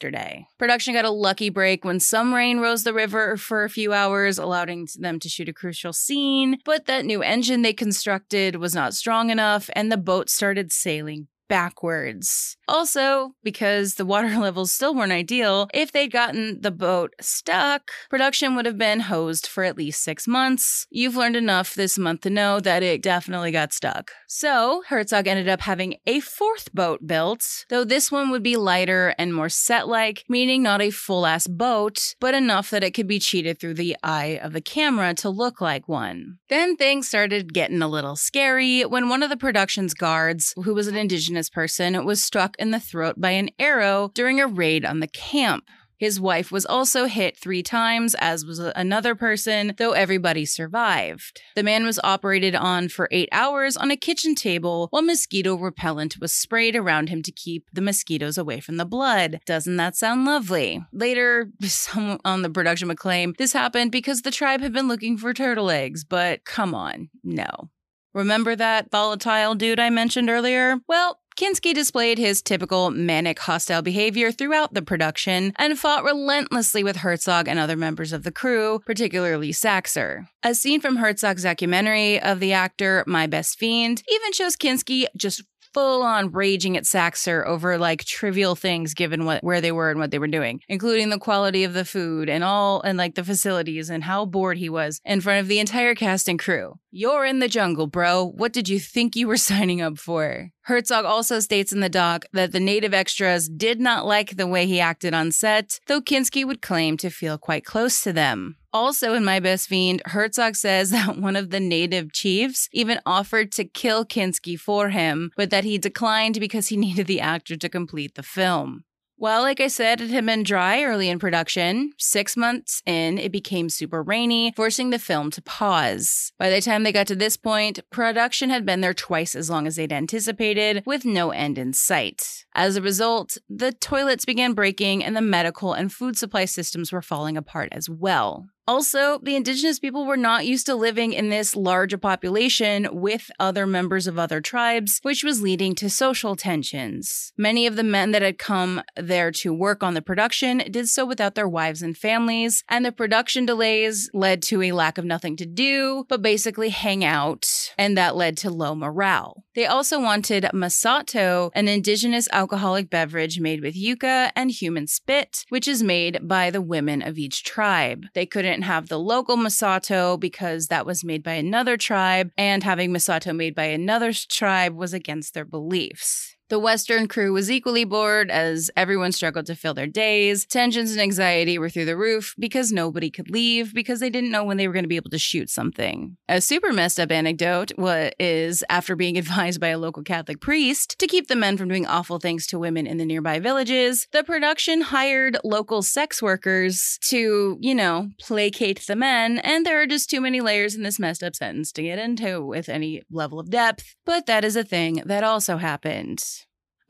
Production 0.58 0.94
got 0.94 1.06
a 1.06 1.10
lucky 1.10 1.50
break 1.50 1.84
when 1.84 2.00
some 2.00 2.34
rain 2.34 2.60
rose 2.60 2.84
the 2.84 2.94
river 2.94 3.38
for 3.38 3.64
a 3.64 3.70
few 3.70 3.94
hours, 3.94 4.38
allowing 4.38 4.88
them 4.98 5.20
to 5.20 5.30
shoot 5.30 5.50
a 5.50 5.54
crucial 5.54 5.94
scene, 5.94 6.58
but 6.66 6.86
that 6.86 7.06
new 7.06 7.22
engine 7.22 7.62
they 7.62 7.74
constructed 7.74 8.56
was 8.56 8.74
not 8.74 8.94
strong 8.94 9.30
enough 9.30 9.70
and 9.74 9.92
the 9.92 9.98
boat 9.98 10.30
started 10.30 10.72
sailing 10.72 11.28
backwards. 11.50 12.56
Also, 12.70 13.32
because 13.44 13.96
the 13.96 14.06
water 14.06 14.38
levels 14.38 14.72
still 14.72 14.96
weren't 14.96 15.12
ideal, 15.12 15.68
if 15.74 15.92
they'd 15.92 16.12
gotten 16.12 16.62
the 16.62 16.72
boat 16.72 17.14
stuck, 17.20 17.92
production 18.10 18.56
would 18.56 18.66
have 18.66 18.78
been 18.78 19.02
hosed 19.02 19.48
for 19.48 19.66
at 19.66 19.76
least 19.76 20.02
six 20.02 20.28
months. 20.28 20.86
You've 20.90 21.18
learned 21.18 21.36
enough 21.36 21.74
this 21.74 21.98
month 21.98 22.22
to 22.22 22.30
know 22.30 22.60
that 22.62 22.84
it 22.84 23.02
definitely 23.02 23.52
got 23.52 23.74
stuck. 23.74 24.12
So, 24.28 24.84
Herzog 24.88 25.28
ended 25.28 25.50
up 25.50 25.62
having 25.62 25.98
a 26.06 26.20
fourth 26.20 26.74
boat 26.74 27.06
built, 27.06 27.66
though 27.70 27.84
this 27.84 28.12
one 28.12 28.30
would 28.30 28.44
be 28.44 28.56
lighter 28.56 29.16
and 29.18 29.34
more 29.34 29.50
set 29.50 29.88
like, 29.88 30.24
meaning 30.30 30.62
not 30.64 30.82
a 30.82 30.92
full 30.92 31.26
ass 31.26 31.48
boat, 31.48 32.16
but 32.20 32.36
enough 32.36 32.70
that 32.70 32.84
it 32.84 32.94
could 32.94 33.08
be 33.08 33.20
cheated 33.20 33.60
through 33.60 33.74
the 33.74 33.98
eye 34.04 34.40
of 34.42 34.54
the 34.54 34.62
camera 34.62 35.16
to 35.16 35.30
look 35.30 35.60
like 35.60 35.90
one. 35.90 36.38
Then 36.50 36.76
things 36.76 37.08
started 37.08 37.54
getting 37.54 37.82
a 37.82 37.88
little 37.88 38.16
scary 38.16 38.84
when 38.84 39.10
one 39.10 39.24
of 39.24 39.32
the 39.32 39.38
production's 39.38 39.96
guards, 39.96 40.54
who 40.64 40.76
was 40.76 40.88
an 40.88 40.96
indigenous 40.96 41.39
person 41.48 42.04
was 42.04 42.24
struck 42.24 42.56
in 42.58 42.72
the 42.72 42.80
throat 42.80 43.22
by 43.22 43.30
an 43.32 43.52
arrow 43.60 44.10
during 44.16 44.40
a 44.40 44.48
raid 44.48 44.84
on 44.84 45.00
the 45.00 45.08
camp. 45.08 45.66
His 46.00 46.20
wife 46.20 46.50
was 46.50 46.66
also 46.66 47.06
hit 47.06 47.38
three 47.38 47.62
times, 47.62 48.16
as 48.16 48.46
was 48.46 48.58
another 48.60 49.16
person, 49.16 49.74
though 49.78 49.92
everybody 49.92 50.46
survived. 50.46 51.42
The 51.56 51.64
man 51.64 51.86
was 51.86 52.00
operated 52.06 52.56
on 52.56 52.88
for 52.88 53.10
eight 53.12 53.28
hours 53.34 53.76
on 53.76 53.92
a 53.92 53.98
kitchen 53.98 54.34
table 54.34 54.88
while 54.92 55.02
mosquito 55.02 55.56
repellent 55.56 56.16
was 56.22 56.32
sprayed 56.32 56.78
around 56.78 57.10
him 57.10 57.22
to 57.24 57.34
keep 57.34 57.66
the 57.74 57.82
mosquitoes 57.82 58.38
away 58.38 58.62
from 58.62 58.78
the 58.78 58.86
blood. 58.86 59.42
Doesn't 59.46 59.76
that 59.76 59.98
sound 59.98 60.24
lovely? 60.24 60.82
Later, 60.94 61.52
someone 61.64 62.20
on 62.24 62.44
the 62.44 62.50
production 62.50 62.88
would 62.88 62.98
claim 62.98 63.36
this 63.38 63.52
happened 63.52 63.92
because 63.92 64.22
the 64.22 64.32
tribe 64.32 64.62
had 64.62 64.72
been 64.72 64.88
looking 64.88 65.18
for 65.18 65.34
turtle 65.34 65.70
eggs, 65.70 66.06
but 66.06 66.46
come 66.46 66.74
on, 66.74 67.10
no. 67.26 67.70
Remember 68.14 68.56
that 68.56 68.90
volatile 68.90 69.54
dude 69.54 69.80
I 69.80 69.90
mentioned 69.90 70.30
earlier? 70.30 70.78
Well, 70.88 71.20
Kinski 71.40 71.74
displayed 71.74 72.18
his 72.18 72.42
typical 72.42 72.92
manic 72.92 73.40
hostile 73.40 73.82
behavior 73.82 74.30
throughout 74.30 74.74
the 74.74 74.82
production 74.82 75.54
and 75.56 75.80
fought 75.80 76.04
relentlessly 76.04 76.84
with 76.84 76.98
Herzog 76.98 77.48
and 77.48 77.58
other 77.58 77.78
members 77.78 78.12
of 78.12 78.24
the 78.24 78.32
crew, 78.32 78.82
particularly 78.86 79.52
Saxer. 79.54 80.28
A 80.44 80.54
scene 80.54 80.82
from 80.82 80.98
Herzog's 80.98 81.44
documentary 81.44 82.22
of 82.22 82.42
the 82.42 82.52
actor 82.52 83.06
My 83.08 83.26
Best 83.26 83.58
Fiend 83.58 84.04
even 84.12 84.34
shows 84.34 84.58
Kinski 84.58 85.06
just 85.16 85.42
full 85.74 86.02
on 86.02 86.32
raging 86.32 86.76
at 86.76 86.84
Saxer 86.84 87.46
over 87.46 87.78
like 87.78 88.04
trivial 88.04 88.56
things 88.56 88.94
given 88.94 89.24
what 89.24 89.44
where 89.44 89.62
they 89.62 89.72
were 89.72 89.92
and 89.92 90.00
what 90.00 90.12
they 90.12 90.20
were 90.20 90.28
doing, 90.28 90.60
including 90.68 91.10
the 91.10 91.20
quality 91.20 91.64
of 91.64 91.74
the 91.74 91.86
food 91.86 92.30
and 92.30 92.44
all 92.44 92.82
and 92.82 92.98
like 92.98 93.16
the 93.16 93.24
facilities 93.24 93.90
and 93.90 94.04
how 94.04 94.26
bored 94.26 94.58
he 94.58 94.68
was 94.68 95.00
in 95.06 95.22
front 95.22 95.40
of 95.40 95.48
the 95.48 95.60
entire 95.60 95.96
cast 95.96 96.28
and 96.28 96.40
crew. 96.40 96.74
You're 96.92 97.24
in 97.24 97.38
the 97.38 97.48
jungle, 97.48 97.86
bro. 97.86 98.26
What 98.26 98.52
did 98.52 98.68
you 98.68 98.80
think 98.80 99.16
you 99.16 99.28
were 99.28 99.38
signing 99.52 99.80
up 99.80 100.00
for? 100.00 100.50
Herzog 100.64 101.06
also 101.06 101.40
states 101.40 101.72
in 101.72 101.82
the 101.82 101.90
doc 101.90 102.26
that 102.34 102.52
the 102.52 102.60
native 102.60 102.96
extras 102.96 103.48
did 103.48 103.80
not 103.80 104.08
like 104.08 104.38
the 104.38 104.48
way 104.48 104.66
he 104.66 104.80
acted 104.80 105.14
on 105.14 105.32
set, 105.32 105.80
though 105.86 106.02
Kinski 106.02 106.46
would 106.46 106.64
claim 106.64 106.98
to 106.98 107.12
feel 107.12 107.38
quite 107.38 107.64
close 107.64 108.02
to 108.02 108.12
them. 108.12 108.56
Also, 108.74 109.14
in 109.14 109.24
My 109.24 109.40
Best 109.40 109.68
Fiend, 109.68 110.02
Herzog 110.06 110.56
says 110.56 110.90
that 110.92 111.18
one 111.18 111.36
of 111.36 111.52
the 111.52 111.60
native 111.60 112.12
chiefs 112.12 112.68
even 112.72 113.00
offered 113.06 113.52
to 113.54 113.66
kill 113.66 114.04
Kinski 114.04 114.60
for 114.60 114.90
him, 114.90 115.30
but 115.38 115.52
that 115.52 115.64
he 115.64 115.78
declined 115.78 116.40
because 116.40 116.70
he 116.70 116.78
needed 116.86 117.06
the 117.06 117.22
actor 117.22 117.56
to 117.56 117.70
complete 117.70 118.16
the 118.16 118.24
film. 118.24 118.84
Well, 119.22 119.42
like 119.42 119.60
I 119.60 119.68
said, 119.68 120.00
it 120.00 120.12
had 120.12 120.26
been 120.26 120.44
dry 120.44 120.82
early 120.82 121.10
in 121.10 121.20
production. 121.20 121.92
Six 121.98 122.38
months 122.38 122.82
in, 122.86 123.18
it 123.18 123.34
became 123.34 123.68
super 123.68 124.02
rainy, 124.02 124.54
forcing 124.56 124.92
the 124.92 124.98
film 124.98 125.30
to 125.32 125.42
pause. 125.42 126.32
By 126.40 126.50
the 126.50 126.62
time 126.62 126.84
they 126.84 126.94
got 126.94 127.08
to 127.08 127.18
this 127.18 127.36
point, 127.36 127.82
production 127.90 128.50
had 128.50 128.66
been 128.66 128.80
there 128.80 128.94
twice 128.94 129.36
as 129.36 129.50
long 129.50 129.68
as 129.68 129.76
they'd 129.76 129.92
anticipated, 129.92 130.84
with 130.86 131.04
no 131.04 131.32
end 131.32 131.58
in 131.58 131.74
sight. 131.74 132.46
As 132.56 132.78
a 132.78 132.82
result, 132.82 133.38
the 133.50 133.74
toilets 133.74 134.24
began 134.24 134.54
breaking 134.54 135.04
and 135.04 135.18
the 135.18 135.22
medical 135.22 135.74
and 135.74 135.92
food 135.92 136.18
supply 136.18 136.46
systems 136.46 136.94
were 136.94 137.02
falling 137.02 137.36
apart 137.36 137.68
as 137.74 137.90
well. 137.90 138.48
Also, 138.70 139.18
the 139.24 139.36
indigenous 139.36 139.80
people 139.80 140.06
were 140.06 140.16
not 140.16 140.46
used 140.46 140.68
to 140.68 140.76
living 140.76 141.12
in 141.12 141.30
this 141.30 141.56
large 141.56 141.92
a 141.92 141.98
population 141.98 142.88
with 142.92 143.32
other 143.40 143.66
members 143.66 144.06
of 144.06 144.20
other 144.20 144.40
tribes, 144.42 145.00
which 145.02 145.24
was 145.24 145.42
leading 145.42 145.74
to 145.74 145.90
social 145.90 146.36
tensions. 146.36 147.34
Many 147.36 147.66
of 147.66 147.78
the 147.78 147.84
men 147.84 148.12
that 148.12 148.22
had 148.22 148.38
come 148.38 148.84
there 148.96 149.32
to 149.32 149.52
work 149.52 149.82
on 149.82 149.96
the 149.96 150.04
production 150.04 150.60
did 150.70 150.88
so 150.88 151.04
without 151.04 151.34
their 151.34 151.50
wives 151.50 151.82
and 151.82 151.98
families, 151.98 152.64
and 152.70 152.86
the 152.86 152.92
production 152.92 153.44
delays 153.44 154.08
led 154.14 154.44
to 154.44 154.62
a 154.62 154.72
lack 154.72 155.00
of 155.00 155.04
nothing 155.04 155.36
to 155.38 155.48
do, 155.48 156.06
but 156.08 156.22
basically 156.22 156.70
hang 156.70 157.04
out, 157.04 157.74
and 157.76 157.98
that 157.98 158.16
led 158.16 158.38
to 158.38 158.52
low 158.52 158.76
morale. 158.76 159.46
They 159.56 159.66
also 159.66 160.00
wanted 160.00 160.44
masato, 160.54 161.50
an 161.56 161.68
indigenous 161.68 162.30
alcoholic 162.32 162.92
beverage 162.92 163.40
made 163.40 163.62
with 163.62 163.76
yucca 163.76 164.32
and 164.36 164.52
human 164.52 164.86
spit, 164.86 165.44
which 165.50 165.68
is 165.68 165.82
made 165.82 166.20
by 166.22 166.52
the 166.52 166.62
women 166.62 167.02
of 167.02 167.18
each 167.18 167.44
tribe. 167.44 168.06
They 168.14 168.28
couldn't 168.28 168.59
have 168.64 168.88
the 168.88 169.00
local 169.00 169.38
masato 169.38 170.20
because 170.20 170.68
that 170.68 170.86
was 170.86 171.04
made 171.04 171.24
by 171.24 171.34
another 171.34 171.78
tribe, 171.78 172.32
and 172.38 172.64
having 172.64 172.92
masato 172.92 173.36
made 173.36 173.56
by 173.56 173.66
another 173.66 174.12
tribe 174.14 174.76
was 174.76 174.94
against 174.94 175.34
their 175.34 175.46
beliefs. 175.46 176.36
The 176.50 176.58
Western 176.58 177.08
crew 177.08 177.32
was 177.32 177.52
equally 177.52 177.84
bored 177.84 178.32
as 178.32 178.72
everyone 178.76 179.12
struggled 179.12 179.46
to 179.46 179.56
fill 179.56 179.76
their 179.76 179.86
days. 179.86 180.48
Tensions 180.48 180.90
and 180.92 181.00
anxiety 181.00 181.60
were 181.60 181.70
through 181.70 181.86
the 181.86 181.96
roof 181.96 182.34
because 182.40 182.72
nobody 182.72 183.12
could 183.12 183.30
leave 183.30 183.72
because 183.72 184.00
they 184.00 184.10
didn't 184.10 184.32
know 184.32 184.44
when 184.44 184.58
they 184.58 184.68
were 184.68 184.74
going 184.74 184.84
to 184.84 184.90
be 184.90 184.96
able 184.96 185.12
to 185.12 185.20
shoot 185.20 185.48
something. 185.52 186.18
A 186.28 186.42
super 186.42 186.74
messed 186.74 187.00
up 187.00 187.12
anecdote 187.12 187.72
is 188.20 188.64
after 188.68 188.96
being 188.96 189.16
advised 189.20 189.62
by 189.62 189.68
a 189.68 189.78
local 189.78 190.02
Catholic 190.02 190.42
priest 190.42 190.98
to 190.98 191.06
keep 191.06 191.28
the 191.28 191.36
men 191.36 191.56
from 191.56 191.68
doing 191.70 191.86
awful 191.86 192.18
things 192.18 192.48
to 192.48 192.58
women 192.58 192.88
in 192.88 192.98
the 192.98 193.06
nearby 193.06 193.38
villages, 193.38 194.08
the 194.12 194.24
production 194.24 194.82
hired 194.82 195.38
local 195.44 195.84
sex 195.84 196.20
workers 196.20 196.98
to, 197.04 197.60
you 197.62 197.76
know, 197.76 198.10
placate 198.20 198.88
the 198.88 198.96
men, 198.96 199.38
and 199.40 199.68
there 199.68 199.80
are 199.80 199.88
just 199.88 200.10
too 200.10 200.20
many 200.20 200.42
layers 200.42 200.74
in 200.74 200.82
this 200.82 200.98
messed 200.98 201.22
up 201.22 201.36
sentence 201.36 201.72
to 201.74 201.84
get 201.84 202.00
into 202.00 202.44
with 202.44 202.70
any 202.70 203.04
level 203.12 203.40
of 203.40 203.52
depth, 203.52 203.96
but 204.04 204.26
that 204.26 204.44
is 204.44 204.56
a 204.56 204.64
thing 204.64 205.04
that 205.06 205.24
also 205.24 205.58
happened. 205.58 206.24